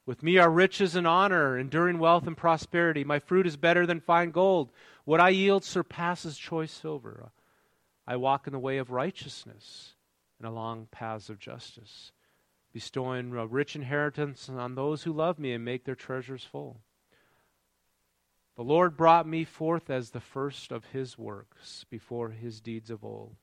With 0.05 0.21
me 0.21 0.37
are 0.37 0.51
riches 0.51 0.95
and 0.95 1.07
honor, 1.07 1.57
enduring 1.57 1.97
wealth 1.97 2.27
and 2.27 2.37
prosperity. 2.37 3.03
My 3.03 3.19
fruit 3.19 3.47
is 3.47 3.57
better 3.57 3.87
than 3.87 3.99
fine 3.99 4.31
gold. 4.31 4.71
What 5.03 5.19
I 5.19 5.29
yield 5.29 5.63
surpasses 5.63 6.37
choice 6.37 6.71
silver. 6.71 7.31
I 8.05 8.15
walk 8.17 8.45
in 8.45 8.53
the 8.53 8.59
way 8.59 8.77
of 8.77 8.91
righteousness 8.91 9.95
and 10.37 10.47
along 10.47 10.89
paths 10.91 11.29
of 11.29 11.39
justice, 11.39 12.11
bestowing 12.71 13.33
a 13.33 13.47
rich 13.47 13.75
inheritance 13.75 14.47
on 14.47 14.75
those 14.75 15.03
who 15.03 15.13
love 15.13 15.39
me 15.39 15.53
and 15.53 15.65
make 15.65 15.85
their 15.85 15.95
treasures 15.95 16.43
full. 16.43 16.81
The 18.55 18.63
Lord 18.63 18.95
brought 18.95 19.27
me 19.27 19.43
forth 19.43 19.89
as 19.89 20.11
the 20.11 20.21
first 20.21 20.71
of 20.71 20.85
his 20.85 21.17
works 21.17 21.85
before 21.89 22.29
his 22.29 22.61
deeds 22.61 22.89
of 22.89 23.03
old. 23.03 23.35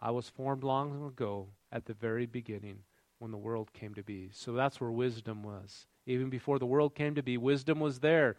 I 0.00 0.10
was 0.10 0.28
formed 0.28 0.62
long 0.62 1.06
ago 1.06 1.48
at 1.72 1.86
the 1.86 1.94
very 1.94 2.26
beginning 2.26 2.80
when 3.18 3.30
the 3.30 3.36
world 3.36 3.72
came 3.72 3.94
to 3.94 4.02
be. 4.02 4.30
So 4.32 4.52
that's 4.52 4.80
where 4.80 4.90
wisdom 4.90 5.42
was. 5.42 5.86
Even 6.06 6.30
before 6.30 6.58
the 6.58 6.66
world 6.66 6.94
came 6.94 7.14
to 7.14 7.22
be, 7.22 7.36
wisdom 7.36 7.80
was 7.80 8.00
there 8.00 8.36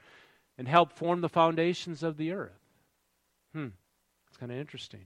and 0.58 0.67
helped 0.67 0.93
form 0.95 1.22
the 1.22 1.30
foundations 1.30 2.02
of 2.02 2.17
the 2.17 2.32
earth. 2.32 2.60
Hmm, 3.54 3.67
it's 4.28 4.38
kind 4.38 4.52
of 4.52 4.58
interesting. 4.58 5.06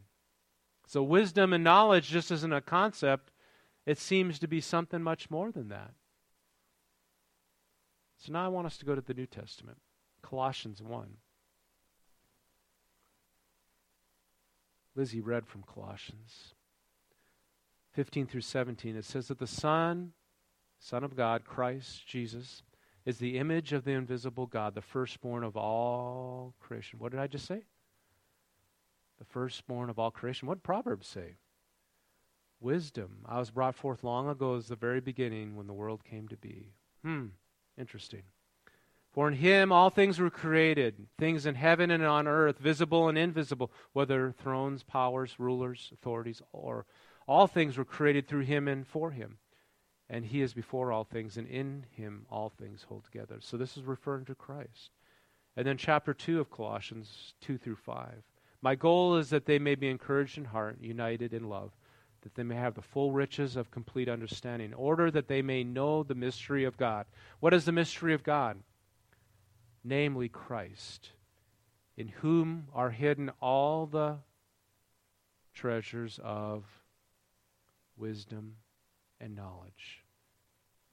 So, 0.85 1.01
wisdom 1.01 1.53
and 1.53 1.63
knowledge 1.63 2.09
just 2.09 2.31
isn't 2.31 2.53
a 2.53 2.61
concept, 2.61 3.31
it 3.85 3.97
seems 3.97 4.37
to 4.39 4.47
be 4.47 4.61
something 4.61 5.01
much 5.01 5.29
more 5.31 5.51
than 5.51 5.69
that. 5.69 5.93
So, 8.17 8.33
now 8.33 8.45
I 8.45 8.49
want 8.49 8.67
us 8.67 8.77
to 8.77 8.85
go 8.85 8.95
to 8.95 9.01
the 9.01 9.13
New 9.13 9.25
Testament, 9.25 9.77
Colossians 10.21 10.81
1. 10.81 11.17
Lizzie 14.95 15.21
read 15.21 15.47
from 15.47 15.63
Colossians 15.63 16.53
15 17.93 18.27
through 18.27 18.41
17. 18.41 18.95
It 18.95 19.05
says 19.05 19.27
that 19.27 19.39
the 19.39 19.47
Son, 19.47 20.13
Son 20.79 21.03
of 21.03 21.15
God, 21.15 21.45
Christ 21.45 22.05
Jesus, 22.07 22.63
is 23.05 23.17
the 23.17 23.37
image 23.37 23.73
of 23.73 23.83
the 23.83 23.91
invisible 23.91 24.45
God, 24.45 24.75
the 24.75 24.81
firstborn 24.81 25.43
of 25.43 25.57
all 25.57 26.53
creation. 26.59 26.99
What 26.99 27.11
did 27.11 27.19
I 27.19 27.27
just 27.27 27.45
say? 27.45 27.63
The 29.19 29.25
firstborn 29.25 29.89
of 29.89 29.99
all 29.99 30.11
creation. 30.11 30.47
What 30.47 30.63
Proverbs 30.63 31.07
say? 31.07 31.37
Wisdom. 32.59 33.19
I 33.25 33.39
was 33.39 33.51
brought 33.51 33.75
forth 33.75 34.03
long 34.03 34.29
ago 34.29 34.55
as 34.55 34.67
the 34.67 34.75
very 34.75 35.01
beginning 35.01 35.55
when 35.55 35.67
the 35.67 35.73
world 35.73 36.03
came 36.03 36.27
to 36.29 36.37
be. 36.37 36.73
Hmm, 37.03 37.27
interesting. 37.77 38.23
For 39.13 39.27
in 39.27 39.35
him 39.35 39.71
all 39.71 39.91
things 39.91 40.19
were 40.19 40.31
created, 40.31 41.05
things 41.19 41.45
in 41.45 41.53
heaven 41.53 41.91
and 41.91 42.03
on 42.03 42.27
earth, 42.27 42.57
visible 42.57 43.07
and 43.07 43.17
invisible, 43.17 43.71
whether 43.93 44.31
thrones, 44.31 44.81
powers, 44.81 45.35
rulers, 45.37 45.91
authorities, 45.93 46.41
or 46.51 46.87
all 47.27 47.45
things 47.45 47.77
were 47.77 47.85
created 47.85 48.27
through 48.27 48.41
him 48.41 48.67
and 48.67 48.87
for 48.87 49.11
him. 49.11 49.37
And 50.09 50.25
he 50.25 50.41
is 50.41 50.53
before 50.53 50.91
all 50.91 51.03
things, 51.03 51.37
and 51.37 51.47
in 51.47 51.85
him 51.91 52.25
all 52.29 52.49
things 52.49 52.85
hold 52.89 53.05
together. 53.05 53.37
So 53.39 53.55
this 53.55 53.77
is 53.77 53.83
referring 53.83 54.25
to 54.25 54.35
Christ. 54.35 54.89
And 55.55 55.65
then 55.65 55.77
chapter 55.77 56.13
2 56.13 56.39
of 56.39 56.49
Colossians 56.49 57.35
2 57.41 57.59
through 57.59 57.75
5. 57.75 58.23
My 58.63 58.73
goal 58.73 59.17
is 59.17 59.29
that 59.29 59.45
they 59.45 59.59
may 59.59 59.75
be 59.75 59.89
encouraged 59.89 60.39
in 60.39 60.45
heart, 60.45 60.77
united 60.81 61.33
in 61.33 61.49
love, 61.49 61.71
that 62.23 62.33
they 62.33 62.43
may 62.43 62.55
have 62.55 62.73
the 62.73 62.81
full 62.81 63.11
riches 63.11 63.55
of 63.55 63.69
complete 63.69 64.09
understanding, 64.09 64.69
in 64.69 64.73
order 64.73 65.11
that 65.11 65.27
they 65.27 65.43
may 65.43 65.63
know 65.63 66.01
the 66.01 66.15
mystery 66.15 66.63
of 66.63 66.77
God. 66.77 67.05
What 67.39 67.53
is 67.53 67.65
the 67.65 67.71
mystery 67.71 68.13
of 68.15 68.23
God? 68.23 68.57
Namely, 69.83 70.29
Christ, 70.29 71.11
in 71.97 72.07
whom 72.07 72.67
are 72.73 72.91
hidden 72.91 73.31
all 73.41 73.85
the 73.85 74.17
treasures 75.53 76.19
of 76.23 76.63
wisdom 77.97 78.55
and 79.19 79.35
knowledge. 79.35 80.03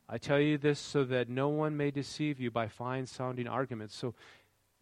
I 0.09 0.19
tell 0.19 0.41
you 0.41 0.59
this 0.59 0.81
so 0.81 1.05
that 1.05 1.29
no 1.29 1.49
one 1.49 1.77
may 1.77 1.91
deceive 1.91 2.41
you 2.41 2.51
by 2.51 2.67
fine 2.67 3.07
sounding 3.07 3.47
arguments. 3.47 3.95
So 3.95 4.15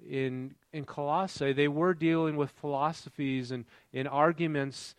in 0.09 0.55
in 0.73 0.85
Colossae, 0.85 1.53
they 1.53 1.69
were 1.69 1.93
dealing 1.93 2.37
with 2.37 2.51
philosophies 2.51 3.51
and 3.51 3.67
in 3.93 4.07
arguments 4.07 4.95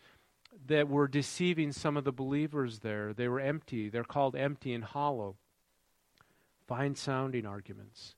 that 0.66 0.88
were 0.88 1.08
deceiving 1.08 1.72
some 1.72 1.96
of 1.96 2.04
the 2.04 2.12
believers 2.12 2.80
there. 2.80 3.12
They 3.12 3.28
were 3.28 3.40
empty. 3.40 3.88
They're 3.88 4.04
called 4.04 4.36
empty 4.36 4.72
and 4.72 4.84
hollow. 4.84 5.36
Fine 6.66 6.94
sounding 6.94 7.46
arguments. 7.46 8.14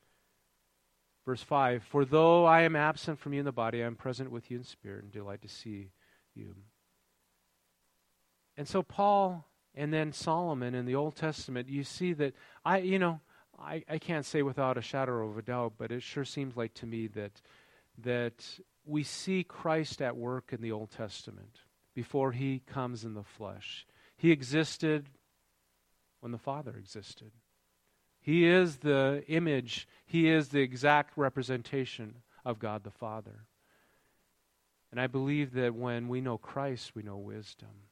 Verse 1.25 1.43
5 1.43 1.83
For 1.85 2.05
though 2.05 2.45
I 2.45 2.63
am 2.63 2.77
absent 2.77 3.19
from 3.19 3.33
you 3.33 3.41
in 3.41 3.45
the 3.45 3.53
body, 3.53 3.83
I 3.83 3.87
am 3.87 3.97
present 3.97 4.31
with 4.31 4.51
you 4.51 4.59
in 4.59 4.65
spirit 4.65 5.05
and 5.05 5.13
delight 5.13 5.43
to 5.43 5.49
see 5.49 5.91
you. 6.35 6.55
And 8.57 8.69
so, 8.69 8.83
Paul 8.83 9.47
and 9.75 9.93
then 9.93 10.13
Solomon 10.13 10.75
in 10.75 10.85
the 10.85 10.95
Old 10.95 11.17
Testament, 11.17 11.69
you 11.69 11.85
see 11.85 12.13
that 12.15 12.35
I, 12.65 12.79
you 12.79 12.99
know, 12.99 13.21
I, 13.59 13.85
I 13.89 13.99
can't 13.99 14.27
say 14.27 14.43
without 14.43 14.77
a 14.77 14.83
shadow 14.83 15.29
of 15.29 15.39
a 15.39 15.43
doubt, 15.43 15.75
but 15.79 15.93
it 15.93 16.03
sure 16.03 16.25
seems 16.25 16.57
like 16.57 16.75
to 16.75 16.87
me 16.87 17.07
that 17.09 17.41
that 17.99 18.59
we 18.85 19.03
see 19.03 19.45
Christ 19.45 20.03
at 20.03 20.17
work 20.17 20.53
in 20.53 20.61
the 20.61 20.73
Old 20.73 20.91
Testament 20.91 21.61
before 21.95 22.33
he 22.33 22.61
comes 22.61 23.05
in 23.05 23.15
the 23.15 23.23
flesh. 23.23 23.87
He 24.17 24.31
existed 24.31 25.09
when 26.21 26.33
the 26.33 26.39
Father 26.39 26.75
existed. 26.79 27.33
He 28.23 28.47
is 28.47 28.79
the 28.79 29.25
image, 29.27 29.89
he 30.07 30.31
is 30.31 30.49
the 30.49 30.61
exact 30.61 31.19
representation 31.19 32.23
of 32.45 32.61
God 32.61 32.85
the 32.85 32.91
Father. 32.91 33.47
And 34.93 35.01
I 35.01 35.09
believe 35.09 35.55
that 35.55 35.75
when 35.75 36.07
we 36.07 36.21
know 36.21 36.39
Christ, 36.39 36.95
we 36.95 37.03
know 37.03 37.17
wisdom. 37.17 37.89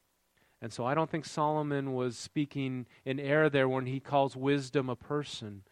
And 0.62 0.72
so 0.72 0.84
I 0.84 0.94
don't 0.94 1.10
think 1.10 1.24
Solomon 1.24 1.94
was 1.94 2.16
speaking 2.16 2.86
in 3.04 3.18
error 3.18 3.48
there 3.48 3.68
when 3.68 3.86
he 3.86 3.98
calls 3.98 4.36
wisdom 4.36 4.88
a 4.88 4.96
person. 4.96 5.62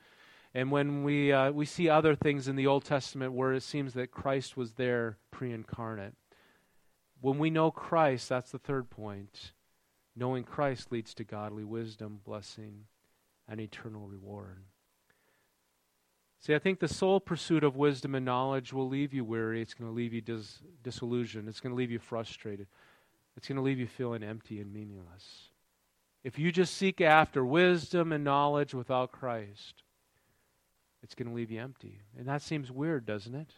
And 0.55 0.73
when 0.73 1.05
we, 1.05 1.31
uh, 1.31 1.53
we 1.53 1.66
see 1.66 1.88
other 1.88 2.16
things 2.16 2.49
in 2.49 2.57
the 2.57 2.66
Old 2.66 2.85
Testament 2.85 3.35
where 3.35 3.53
it 3.53 3.62
seems 3.62 3.94
that 3.94 4.11
Christ 4.11 4.57
was 4.57 4.73
there 4.73 5.18
pre 5.31 5.53
incarnate. 5.53 6.14
When 7.21 7.38
we 7.38 7.51
know 7.51 7.71
Christ, 7.71 8.29
that's 8.29 8.51
the 8.51 8.59
third 8.59 8.90
point. 8.90 9.53
Knowing 10.16 10.42
Christ 10.42 10.90
leads 10.90 11.14
to 11.14 11.25
godly 11.25 11.64
wisdom, 11.64 12.21
blessing, 12.25 12.87
and 13.49 13.61
eternal 13.61 14.07
reward. 14.07 14.65
See, 16.41 16.55
I 16.55 16.59
think 16.59 16.79
the 16.79 16.89
sole 16.89 17.19
pursuit 17.19 17.65
of 17.65 17.77
wisdom 17.77 18.15
and 18.15 18.25
knowledge 18.25 18.73
will 18.73 18.89
leave 18.89 19.13
you 19.13 19.25
weary. 19.25 19.61
It's 19.61 19.75
going 19.75 19.91
to 19.91 19.95
leave 19.95 20.15
you 20.15 20.21
dis- 20.21 20.61
disillusioned. 20.83 21.49
It's 21.49 21.61
going 21.61 21.73
to 21.73 21.77
leave 21.77 21.91
you 21.91 21.99
frustrated 21.99 22.69
it's 23.39 23.47
going 23.47 23.57
to 23.57 23.63
leave 23.63 23.79
you 23.79 23.87
feeling 23.87 24.25
empty 24.25 24.61
and 24.61 24.73
meaningless. 24.73 25.51
If 26.25 26.41
you 26.41 26.51
just 26.51 26.75
seek 26.75 27.01
after 27.01 27.45
wisdom 27.45 28.13
and 28.13 28.25
knowledge 28.25 28.75
without 28.75 29.13
Christ, 29.13 29.85
it's 31.05 31.15
going 31.15 31.29
to 31.29 31.35
leave 31.35 31.53
you 31.53 31.61
empty. 31.61 32.01
And 32.19 32.27
that 32.27 32.43
seems 32.43 32.73
weird, 32.73 33.07
doesn't 33.07 33.37
it? 33.37 33.55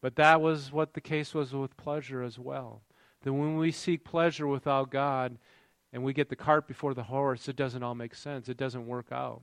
But 0.00 0.16
that 0.16 0.40
was 0.40 0.72
what 0.72 0.94
the 0.94 1.00
case 1.00 1.34
was 1.34 1.54
with 1.54 1.76
pleasure 1.76 2.20
as 2.20 2.36
well. 2.36 2.82
That 3.22 3.32
when 3.32 3.58
we 3.58 3.70
seek 3.70 4.04
pleasure 4.04 4.48
without 4.48 4.90
God 4.90 5.38
and 5.92 6.02
we 6.02 6.12
get 6.12 6.28
the 6.28 6.36
cart 6.36 6.66
before 6.66 6.94
the 6.94 7.04
horse, 7.04 7.48
it 7.48 7.56
doesn't 7.56 7.82
all 7.82 7.94
make 7.94 8.14
sense. 8.14 8.48
It 8.48 8.56
doesn't 8.56 8.86
work 8.86 9.12
out. 9.12 9.42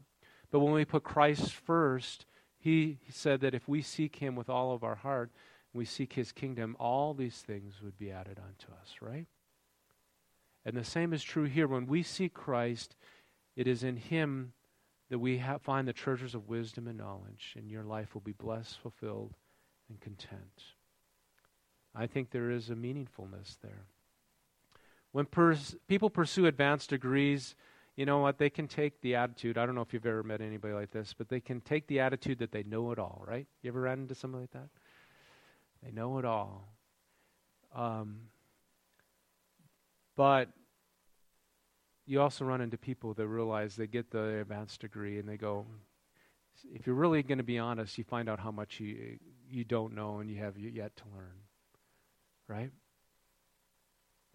But 0.51 0.59
when 0.59 0.73
we 0.73 0.85
put 0.85 1.03
Christ 1.03 1.53
first, 1.53 2.25
he, 2.57 2.97
said 3.09 3.41
that 3.41 3.53
if 3.53 3.67
we 3.67 3.81
seek 3.81 4.17
Him 4.17 4.35
with 4.35 4.49
all 4.49 4.73
of 4.73 4.83
our 4.83 4.95
heart, 4.95 5.31
we 5.73 5.85
seek 5.85 6.13
his 6.13 6.31
kingdom, 6.31 6.75
all 6.79 7.13
these 7.13 7.37
things 7.37 7.81
would 7.83 7.97
be 7.97 8.11
added 8.11 8.39
unto 8.39 8.71
us, 8.81 8.95
right? 9.01 9.27
And 10.65 10.75
the 10.75 10.83
same 10.83 11.13
is 11.13 11.23
true 11.23 11.45
here. 11.45 11.67
When 11.67 11.87
we 11.87 12.03
seek 12.03 12.33
Christ, 12.33 12.95
it 13.55 13.67
is 13.67 13.83
in 13.83 13.97
him 13.97 14.53
that 15.09 15.19
we 15.19 15.43
find 15.61 15.87
the 15.87 15.93
treasures 15.93 16.35
of 16.35 16.49
wisdom 16.49 16.87
and 16.87 16.97
knowledge, 16.97 17.55
and 17.55 17.69
your 17.69 17.83
life 17.83 18.13
will 18.13 18.21
be 18.21 18.31
blessed, 18.31 18.79
fulfilled, 18.79 19.33
and 19.89 19.99
content. 19.99 20.63
I 21.95 22.07
think 22.07 22.29
there 22.29 22.51
is 22.51 22.69
a 22.69 22.75
meaningfulness 22.75 23.57
there. 23.61 23.85
When 25.11 25.25
pers- 25.25 25.75
people 25.87 26.09
pursue 26.09 26.45
advanced 26.45 26.89
degrees, 26.89 27.55
you 27.95 28.05
know 28.05 28.19
what? 28.19 28.37
They 28.37 28.49
can 28.49 28.67
take 28.67 29.01
the 29.01 29.15
attitude. 29.15 29.57
I 29.57 29.65
don't 29.65 29.75
know 29.75 29.81
if 29.81 29.93
you've 29.93 30.05
ever 30.05 30.23
met 30.23 30.41
anybody 30.41 30.73
like 30.73 30.91
this, 30.91 31.13
but 31.17 31.29
they 31.29 31.39
can 31.39 31.61
take 31.61 31.87
the 31.87 31.99
attitude 31.99 32.39
that 32.39 32.51
they 32.51 32.63
know 32.63 32.91
it 32.91 32.99
all, 32.99 33.23
right? 33.27 33.47
You 33.61 33.69
ever 33.69 33.81
ran 33.81 33.99
into 33.99 34.15
somebody 34.15 34.43
like 34.43 34.51
that? 34.51 34.69
They 35.83 35.91
know 35.91 36.17
it 36.19 36.25
all. 36.25 36.67
Um, 37.75 38.21
but 40.15 40.49
you 42.05 42.21
also 42.21 42.45
run 42.45 42.61
into 42.61 42.77
people 42.77 43.13
that 43.13 43.27
realize 43.27 43.75
they 43.75 43.87
get 43.87 44.11
the 44.11 44.39
advanced 44.39 44.81
degree 44.81 45.19
and 45.19 45.27
they 45.27 45.37
go, 45.37 45.65
if 46.73 46.87
you're 46.87 46.95
really 46.95 47.23
going 47.23 47.37
to 47.37 47.43
be 47.43 47.59
honest, 47.59 47.97
you 47.97 48.03
find 48.03 48.29
out 48.29 48.39
how 48.39 48.51
much 48.51 48.79
you 48.79 49.17
you 49.49 49.63
don't 49.63 49.95
know 49.95 50.19
and 50.19 50.29
you 50.29 50.37
have 50.37 50.57
yet 50.57 50.95
to 50.97 51.03
learn. 51.15 51.35
Right? 52.47 52.71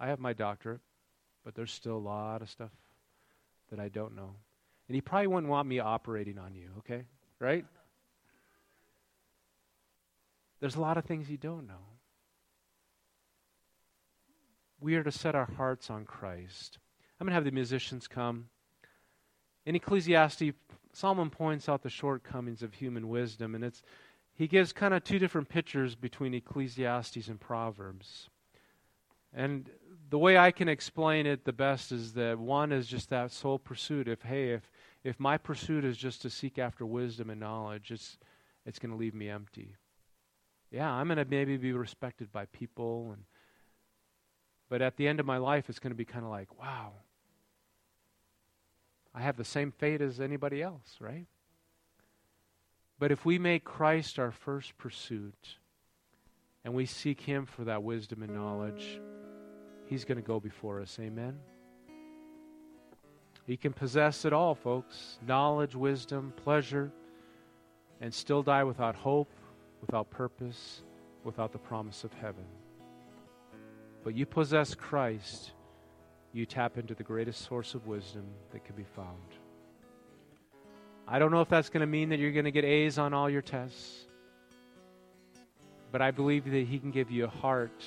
I 0.05 0.09
have 0.09 0.21
my 0.21 0.35
doctorate, 0.35 0.83
but 1.47 1.55
there's 1.55 1.73
still 1.73 1.97
a 1.97 1.99
lot 1.99 2.43
of 2.43 2.51
stuff 2.51 2.73
that 3.71 3.81
I 3.81 3.89
don't 3.89 4.15
know. 4.15 4.35
And 4.87 4.95
he 4.95 5.01
probably 5.01 5.29
wouldn't 5.29 5.51
want 5.51 5.67
me 5.67 5.79
operating 5.79 6.39
on 6.39 6.55
you, 6.55 6.69
okay? 6.81 7.05
Right? 7.39 7.65
There's 10.61 10.77
a 10.77 10.81
lot 10.83 10.99
of 10.99 11.07
things 11.07 11.31
you 11.31 11.39
don't 11.39 11.67
know. 11.67 11.87
We 14.79 14.97
are 14.97 15.03
to 15.03 15.11
set 15.11 15.35
our 15.35 15.51
hearts 15.57 15.89
on 15.89 16.05
Christ. 16.05 16.79
I'm 17.19 17.25
going 17.25 17.31
to 17.31 17.37
have 17.37 17.47
the 17.47 17.51
musicians 17.51 18.07
come. 18.07 18.51
In 19.65 19.75
Ecclesiastes, 19.75 20.53
Solomon 20.93 21.31
points 21.31 21.67
out 21.67 21.83
the 21.83 21.89
shortcomings 21.89 22.63
of 22.63 22.75
human 22.75 23.09
wisdom, 23.09 23.55
and 23.55 23.65
it's 23.65 23.83
he 24.35 24.49
gives 24.49 24.75
kind 24.75 24.93
of 24.93 25.03
two 25.03 25.19
different 25.19 25.49
pictures 25.49 25.95
between 25.95 26.35
Ecclesiastes 26.35 27.29
and 27.29 27.41
Proverbs. 27.41 28.29
And 29.33 29.69
the 30.11 30.19
way 30.19 30.37
I 30.37 30.51
can 30.51 30.69
explain 30.69 31.27
it 31.27 31.45
the 31.45 31.53
best 31.53 31.93
is 31.93 32.13
that 32.15 32.39
one 32.39 32.73
is 32.73 32.87
just 32.87 33.11
that 33.11 33.33
sole 33.33 33.59
pursuit. 33.59 34.09
If 34.09 34.23
hey, 34.23 34.51
if 34.51 34.71
if 35.03 35.19
my 35.19 35.39
pursuit 35.39 35.85
is 35.85 35.97
just 35.97 36.23
to 36.23 36.31
seek 36.31 36.59
after 36.59 36.85
wisdom 36.87 37.31
and 37.31 37.41
knowledge, 37.41 37.91
it's 37.91 38.19
it's 38.67 38.79
going 38.79 38.93
to 38.93 38.97
leave 38.97 39.15
me 39.15 39.29
empty. 39.29 39.77
Yeah, 40.71 40.91
I'm 40.91 41.07
going 41.07 41.19
to 41.19 41.25
maybe 41.25 41.57
be 41.57 41.73
respected 41.73 42.33
by 42.33 42.47
people 42.47 43.13
and 43.13 43.25
but 44.69 44.83
at 44.83 44.97
the 44.97 45.07
end 45.07 45.21
of 45.21 45.27
my 45.27 45.37
life 45.37 45.69
it's 45.69 45.79
going 45.79 45.93
to 45.93 45.97
be 45.97 46.05
kind 46.05 46.25
of 46.25 46.31
like, 46.31 46.59
wow. 46.59 46.93
I 49.15 49.21
have 49.21 49.37
the 49.37 49.45
same 49.45 49.71
fate 49.71 50.01
as 50.01 50.21
anybody 50.21 50.61
else, 50.61 50.97
right? 50.99 51.27
But 52.99 53.13
if 53.13 53.25
we 53.25 53.39
make 53.39 53.65
Christ 53.65 54.19
our 54.19 54.33
first 54.33 54.77
pursuit 54.77 55.59
and 56.65 56.75
we 56.75 56.87
seek 56.87 57.21
him 57.21 57.47
for 57.47 57.65
that 57.65 57.83
wisdom 57.83 58.23
and 58.23 58.35
knowledge, 58.35 58.99
He's 59.87 60.05
going 60.05 60.17
to 60.17 60.23
go 60.23 60.41
before 60.41 60.81
us. 60.81 60.99
Amen. 61.01 61.39
He 63.47 63.57
can 63.57 63.73
possess 63.73 64.25
it 64.25 64.33
all, 64.33 64.55
folks 64.55 65.19
knowledge, 65.27 65.75
wisdom, 65.75 66.33
pleasure, 66.37 66.91
and 68.01 68.13
still 68.13 68.43
die 68.43 68.65
without 68.65 68.95
hope, 68.95 69.31
without 69.81 70.11
purpose, 70.11 70.83
without 71.25 71.53
the 71.53 71.59
promise 71.59 72.05
of 72.05 72.13
heaven. 72.15 72.45
But 74.03 74.15
you 74.15 74.27
possess 74.27 74.75
Christ, 74.75 75.53
you 76.33 76.47
tap 76.47 76.79
into 76.79 76.95
the 76.95 77.03
greatest 77.03 77.47
source 77.47 77.75
of 77.75 77.87
wisdom 77.87 78.25
that 78.51 78.65
can 78.65 78.77
be 78.77 78.85
found. 78.97 79.09
I 81.07 81.19
don't 81.19 81.31
know 81.31 81.43
if 81.43 81.49
that's 81.49 81.69
going 81.69 81.83
to 81.83 81.87
mean 81.87 82.09
that 82.11 82.19
you're 82.19 82.33
going 82.33 82.47
to 82.47 82.51
get 82.51 82.65
A's 82.65 82.99
on 82.99 83.13
all 83.13 83.29
your 83.29 83.43
tests, 83.43 84.07
but 85.93 86.01
I 86.01 86.11
believe 86.11 86.45
that 86.45 86.67
He 86.67 86.79
can 86.79 86.91
give 86.91 87.11
you 87.11 87.25
a 87.25 87.29
heart 87.29 87.85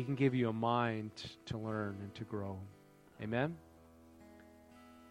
he 0.00 0.04
can 0.04 0.14
give 0.14 0.34
you 0.34 0.48
a 0.48 0.52
mind 0.54 1.10
to 1.44 1.58
learn 1.58 1.94
and 2.00 2.14
to 2.14 2.24
grow. 2.24 2.58
Amen? 3.20 3.54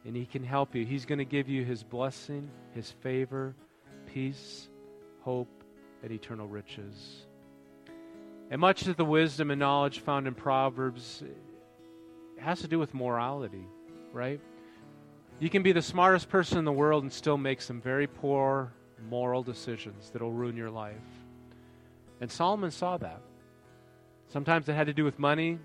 And 0.03 0.15
He 0.15 0.25
can 0.25 0.43
help 0.43 0.73
you. 0.73 0.83
He's 0.83 1.05
going 1.05 1.19
to 1.19 1.25
give 1.25 1.47
you 1.47 1.63
His 1.63 1.83
blessing, 1.83 2.49
His 2.73 2.89
favor, 2.89 3.53
peace, 4.11 4.67
hope, 5.21 5.63
and 6.01 6.11
eternal 6.11 6.47
riches. 6.47 7.27
And 8.49 8.59
much 8.59 8.87
of 8.87 8.97
the 8.97 9.05
wisdom 9.05 9.51
and 9.51 9.59
knowledge 9.59 9.99
found 9.99 10.25
in 10.25 10.33
Proverbs 10.33 11.21
has 12.39 12.61
to 12.61 12.67
do 12.67 12.79
with 12.79 12.95
morality, 12.95 13.67
right? 14.11 14.41
You 15.39 15.51
can 15.51 15.61
be 15.61 15.71
the 15.71 15.83
smartest 15.83 16.29
person 16.29 16.57
in 16.57 16.65
the 16.65 16.71
world 16.71 17.03
and 17.03 17.13
still 17.13 17.37
make 17.37 17.61
some 17.61 17.79
very 17.79 18.07
poor 18.07 18.73
moral 19.07 19.43
decisions 19.43 20.09
that 20.09 20.23
will 20.23 20.33
ruin 20.33 20.57
your 20.57 20.71
life. 20.71 20.95
And 22.21 22.31
Solomon 22.31 22.71
saw 22.71 22.97
that. 22.97 23.21
Sometimes 24.29 24.69
it 24.69 24.73
had 24.73 24.87
to 24.87 24.93
do 24.93 25.03
with 25.03 25.19
money. 25.19 25.59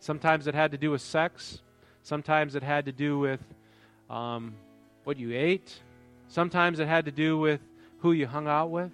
Sometimes 0.00 0.46
it 0.46 0.54
had 0.54 0.70
to 0.70 0.78
do 0.78 0.90
with 0.90 1.02
sex. 1.02 1.60
Sometimes 2.02 2.54
it 2.54 2.62
had 2.62 2.86
to 2.86 2.92
do 2.92 3.18
with 3.18 3.42
um, 4.08 4.54
what 5.04 5.18
you 5.18 5.34
ate. 5.34 5.82
Sometimes 6.28 6.78
it 6.78 6.88
had 6.88 7.04
to 7.06 7.10
do 7.10 7.38
with 7.38 7.60
who 7.98 8.12
you 8.12 8.26
hung 8.26 8.46
out 8.46 8.70
with. 8.70 8.92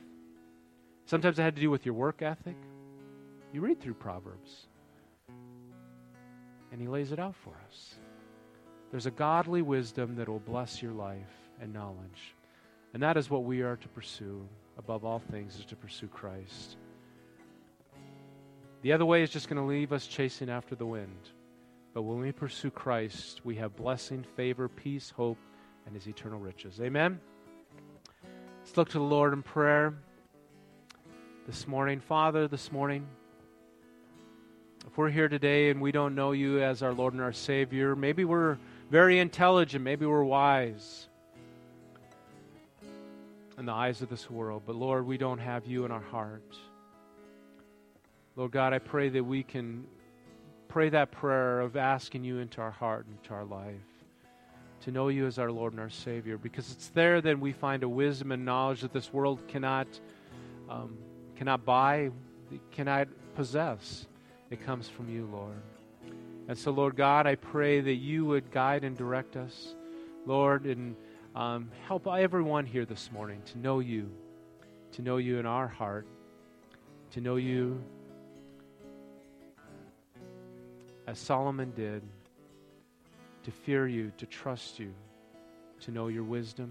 Sometimes 1.07 1.39
it 1.39 1.43
had 1.43 1.55
to 1.55 1.61
do 1.61 1.71
with 1.71 1.85
your 1.85 1.95
work 1.95 2.23
ethic. 2.23 2.57
You 3.53 3.61
read 3.61 3.81
through 3.81 3.95
Proverbs, 3.95 4.67
and 6.73 6.81
he 6.81 6.89
lays 6.89 7.13
it 7.13 7.19
out 7.19 7.37
for 7.37 7.53
us. 7.69 7.95
There's 8.91 9.07
a 9.07 9.11
godly 9.11 9.63
wisdom 9.63 10.17
that 10.17 10.29
will 10.29 10.41
bless 10.41 10.83
your 10.83 10.93
life 10.93 11.21
and 11.61 11.73
knowledge. 11.73 12.35
And 12.95 13.03
that 13.03 13.17
is 13.17 13.29
what 13.29 13.45
we 13.45 13.63
are 13.63 13.77
to 13.77 13.89
pursue 13.89 14.49
above 14.79 15.05
all 15.05 15.21
things, 15.31 15.57
is 15.57 15.65
to 15.67 15.77
pursue 15.77 16.09
Christ. 16.09 16.77
The 18.85 18.93
other 18.93 19.07
way 19.07 19.23
is 19.23 19.31
just 19.31 19.49
going 19.49 19.57
to 19.57 19.67
leave 19.67 19.95
us 19.95 20.07
chasing 20.07 20.51
after 20.51 20.75
the 20.75 20.85
wind. 20.85 21.31
But 21.95 22.03
when 22.03 22.19
we 22.21 22.33
pursue 22.33 22.71
Christ, 22.71 23.41
we 23.43 23.57
have 23.57 23.75
blessing, 23.75 24.27
favor, 24.37 24.69
peace, 24.69 25.09
hope, 25.09 25.39
and 25.87 25.95
his 25.95 26.07
eternal 26.07 26.39
riches. 26.39 26.83
Amen? 26.83 27.19
Let's 28.59 28.77
look 28.77 28.91
to 28.91 28.99
the 28.99 29.05
Lord 29.05 29.33
in 29.33 29.43
prayer 29.43 29.95
this 31.47 31.67
morning. 31.67 31.99
Father, 31.99 32.47
this 32.47 32.71
morning, 32.71 33.07
if 34.87 34.99
we're 34.99 35.09
here 35.09 35.31
today 35.31 35.71
and 35.71 35.81
we 35.81 35.91
don't 35.91 36.15
know 36.15 36.33
you 36.33 36.63
as 36.63 36.83
our 36.83 36.93
Lord 36.93 37.15
and 37.15 37.23
our 37.23 37.33
Savior, 37.33 37.97
maybe 37.97 38.27
we're 38.27 38.59
very 38.91 39.19
intelligent, 39.19 39.83
maybe 39.83 40.05
we're 40.05 40.25
wise 40.25 41.09
in 43.57 43.65
the 43.65 43.73
eyes 43.73 44.03
of 44.03 44.11
this 44.11 44.31
world, 44.31 44.65
but 44.67 44.77
Lord, 44.77 45.07
we 45.07 45.17
don't 45.17 45.39
have 45.39 45.65
you 45.65 45.87
in 45.87 45.91
our 45.91 46.03
heart. 46.03 46.55
Lord 48.37 48.51
God, 48.51 48.73
I 48.73 48.81
pray 48.81 49.11
that 49.11 49.23
we 49.23 49.45
can 49.45 49.85
pray 50.67 50.89
that 50.89 51.13
prayer 51.13 51.61
of 51.61 51.77
asking 51.77 52.25
you 52.25 52.39
into 52.39 52.61
our 52.61 52.71
heart 52.73 53.07
and 53.07 53.17
into 53.17 53.33
our 53.33 53.45
life 53.45 53.77
to 54.81 54.91
know 54.91 55.07
you 55.07 55.27
as 55.27 55.39
our 55.39 55.53
Lord 55.53 55.73
and 55.73 55.81
our 55.81 55.89
Savior, 55.89 56.37
because 56.37 56.73
it's 56.73 56.89
there 56.89 57.21
that 57.21 57.39
we 57.39 57.53
find 57.53 57.85
a 57.85 57.89
wisdom 57.89 58.33
and 58.33 58.45
knowledge 58.45 58.81
that 58.81 58.93
this 58.93 59.13
world 59.13 59.47
cannot 59.47 59.87
um, 60.69 60.99
cannot 61.37 61.65
buy, 61.65 62.11
cannot 62.73 63.07
possess. 63.37 64.07
It 64.51 64.65
comes 64.65 64.89
from 64.89 65.09
you, 65.09 65.29
Lord. 65.33 65.63
And 66.49 66.59
so, 66.59 66.73
Lord 66.73 66.97
God, 66.97 67.27
I 67.27 67.37
pray 67.37 67.81
that 67.81 67.95
you 67.95 68.25
would 68.27 68.51
guide 68.51 68.83
and 68.83 68.97
direct 68.97 69.37
us, 69.37 69.75
Lord, 70.27 70.67
and 70.67 70.97
um, 71.37 71.71
help 71.87 72.07
everyone 72.09 72.67
here 72.67 72.85
this 72.85 73.11
morning 73.13 73.43
to 73.47 73.59
know 73.59 73.79
you, 73.79 74.11
to 74.93 75.03
know 75.03 75.19
you 75.19 75.39
in 75.39 75.47
our 75.47 75.69
heart, 75.69 76.07
to 77.13 77.21
know 77.21 77.37
you 77.37 77.83
as 81.07 81.19
Solomon 81.19 81.73
did, 81.77 82.03
to 83.45 83.51
fear 83.51 83.87
you, 83.87 84.11
to 84.19 84.27
trust 84.27 84.79
you, 84.79 84.93
to 85.81 85.91
know 85.91 86.09
your 86.09 86.25
wisdom 86.25 86.71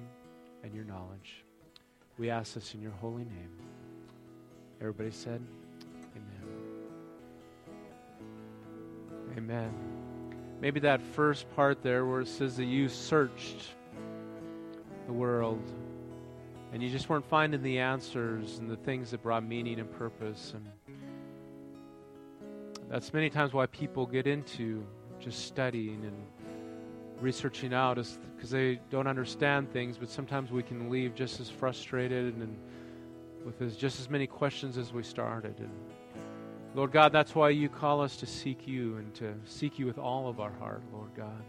and 0.63 0.73
your 0.73 0.85
knowledge. 0.85 1.43
We 2.17 2.29
ask 2.29 2.53
this 2.53 2.73
in 2.73 2.81
your 2.81 2.91
holy 2.91 3.25
name. 3.25 3.49
Everybody 4.79 5.11
said, 5.11 5.41
Amen. 6.15 6.49
Amen. 9.37 9.73
Maybe 10.61 10.79
that 10.81 11.01
first 11.01 11.53
part 11.55 11.83
there 11.83 12.05
where 12.05 12.21
it 12.21 12.27
says 12.27 12.57
that 12.57 12.65
you 12.65 12.87
searched 12.89 13.67
the 15.07 15.13
world 15.13 15.61
and 16.71 16.81
you 16.81 16.89
just 16.89 17.09
weren't 17.09 17.27
finding 17.29 17.61
the 17.61 17.79
answers 17.79 18.57
and 18.57 18.69
the 18.69 18.77
things 18.77 19.11
that 19.11 19.21
brought 19.21 19.43
meaning 19.43 19.79
and 19.79 19.91
purpose 19.91 20.53
and 20.55 20.65
that's 22.93 23.11
many 23.11 23.27
times 23.27 23.53
why 23.53 23.65
people 23.65 24.05
get 24.05 24.27
into 24.27 24.85
just 25.19 25.47
studying 25.47 26.03
and 26.05 26.15
researching 27.19 27.73
out 27.73 27.97
is 27.97 28.19
because 28.35 28.51
they 28.51 28.79
don't 28.91 29.07
understand 29.07 29.73
things, 29.73 29.97
but 29.97 30.11
sometimes 30.11 30.51
we 30.51 30.61
can 30.61 30.91
leave 30.91 31.15
just 31.15 31.39
as 31.39 31.49
frustrated 31.49 32.35
and 32.35 32.55
with 33.43 33.59
as, 33.63 33.75
just 33.77 33.99
as 33.99 34.11
many 34.11 34.27
questions 34.27 34.77
as 34.77 34.93
we 34.93 35.01
started. 35.01 35.57
And 35.57 35.71
Lord 36.75 36.91
God, 36.91 37.11
that's 37.11 37.33
why 37.33 37.49
you 37.49 37.67
call 37.67 37.99
us 37.99 38.15
to 38.17 38.27
seek 38.27 38.67
you 38.67 38.97
and 38.97 39.11
to 39.15 39.33
seek 39.43 39.79
you 39.79 39.87
with 39.87 39.97
all 39.97 40.27
of 40.29 40.39
our 40.39 40.53
heart, 40.59 40.83
Lord 40.93 41.15
God. 41.17 41.43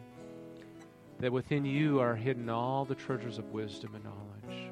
That 1.18 1.30
within 1.30 1.66
you 1.66 2.00
are 2.00 2.14
hidden 2.14 2.48
all 2.48 2.86
the 2.86 2.94
treasures 2.94 3.36
of 3.36 3.52
wisdom 3.52 3.94
and 3.94 4.02
knowledge. 4.02 4.70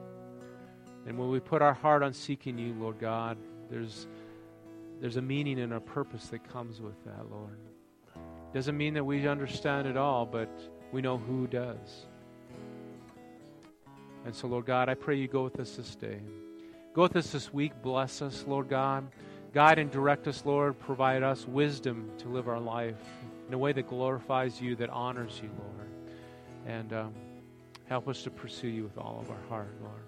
And 1.06 1.18
when 1.18 1.28
we 1.28 1.38
put 1.38 1.60
our 1.60 1.74
heart 1.74 2.02
on 2.02 2.14
seeking 2.14 2.56
you, 2.56 2.72
Lord 2.72 2.98
God, 2.98 3.36
there's 3.68 4.06
there's 5.02 5.16
a 5.16 5.22
meaning 5.22 5.58
and 5.58 5.72
a 5.72 5.80
purpose 5.80 6.28
that 6.28 6.48
comes 6.48 6.80
with 6.80 6.94
that, 7.04 7.28
Lord. 7.28 7.58
Doesn't 8.54 8.76
mean 8.76 8.94
that 8.94 9.02
we 9.02 9.26
understand 9.26 9.88
it 9.88 9.96
all, 9.96 10.24
but 10.24 10.48
we 10.92 11.02
know 11.02 11.18
who 11.18 11.48
does. 11.48 12.06
And 14.24 14.32
so, 14.32 14.46
Lord 14.46 14.64
God, 14.64 14.88
I 14.88 14.94
pray 14.94 15.16
you 15.16 15.26
go 15.26 15.42
with 15.42 15.58
us 15.58 15.74
this 15.74 15.96
day. 15.96 16.20
Go 16.94 17.02
with 17.02 17.16
us 17.16 17.32
this 17.32 17.52
week. 17.52 17.72
Bless 17.82 18.22
us, 18.22 18.44
Lord 18.46 18.68
God. 18.68 19.08
Guide 19.52 19.80
and 19.80 19.90
direct 19.90 20.28
us, 20.28 20.46
Lord. 20.46 20.78
Provide 20.78 21.24
us 21.24 21.48
wisdom 21.48 22.08
to 22.18 22.28
live 22.28 22.46
our 22.46 22.60
life 22.60 23.02
in 23.48 23.54
a 23.54 23.58
way 23.58 23.72
that 23.72 23.88
glorifies 23.88 24.60
you, 24.60 24.76
that 24.76 24.88
honors 24.90 25.40
you, 25.42 25.50
Lord. 25.58 25.90
And 26.64 26.92
um, 26.92 27.14
help 27.86 28.06
us 28.06 28.22
to 28.22 28.30
pursue 28.30 28.68
you 28.68 28.84
with 28.84 28.98
all 28.98 29.18
of 29.20 29.32
our 29.32 29.48
heart, 29.48 29.74
Lord. 29.82 30.01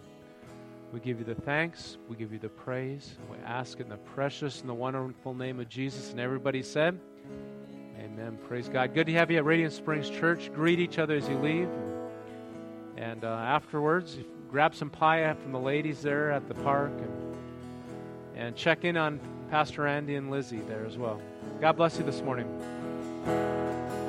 We 0.95 1.01
give 1.01 1.19
you 1.19 1.25
the 1.25 1.35
thanks. 1.35 1.99
We 2.09 2.15
give 2.15 2.33
you 2.33 2.39
the 2.39 2.49
praise. 2.49 3.17
We 3.29 3.37
ask 3.45 3.81
in 3.81 3.89
the 3.89 3.97
precious 3.97 4.61
and 4.61 4.69
the 4.69 4.75
wonderful 4.75 5.35
name 5.35 5.59
of 5.59 5.69
Jesus. 5.69 6.13
And 6.13 6.21
everybody 6.21 6.63
said, 6.63 7.01
Amen. 7.99 8.39
Praise 8.47 8.69
God. 8.69 8.95
Good 8.95 9.09
to 9.09 9.13
have 9.15 9.29
you 9.29 9.39
at 9.39 9.45
Radiant 9.45 9.73
Springs 9.73 10.09
Church. 10.09 10.53
Greet 10.55 10.79
each 10.79 11.01
other 11.01 11.17
as 11.17 11.29
you 11.29 11.37
leave. 11.39 11.69
And 12.97 13.25
uh, 13.25 13.27
afterwards, 13.27 14.19
grab 14.49 14.73
some 14.73 14.89
pie 14.89 15.35
from 15.35 15.51
the 15.51 15.59
ladies 15.59 16.01
there 16.01 16.31
at 16.31 16.47
the 16.47 16.55
park 16.55 16.93
and, 16.93 17.37
and 18.37 18.55
check 18.55 18.85
in 18.85 18.97
on 18.97 19.19
Pastor 19.51 19.89
Andy 19.89 20.15
and 20.15 20.31
Lizzie 20.31 20.61
there 20.61 20.87
as 20.87 20.97
well. 20.97 21.21
God 21.61 21.73
bless 21.73 21.99
you 21.99 22.05
this 22.05 22.23
morning. 22.23 22.47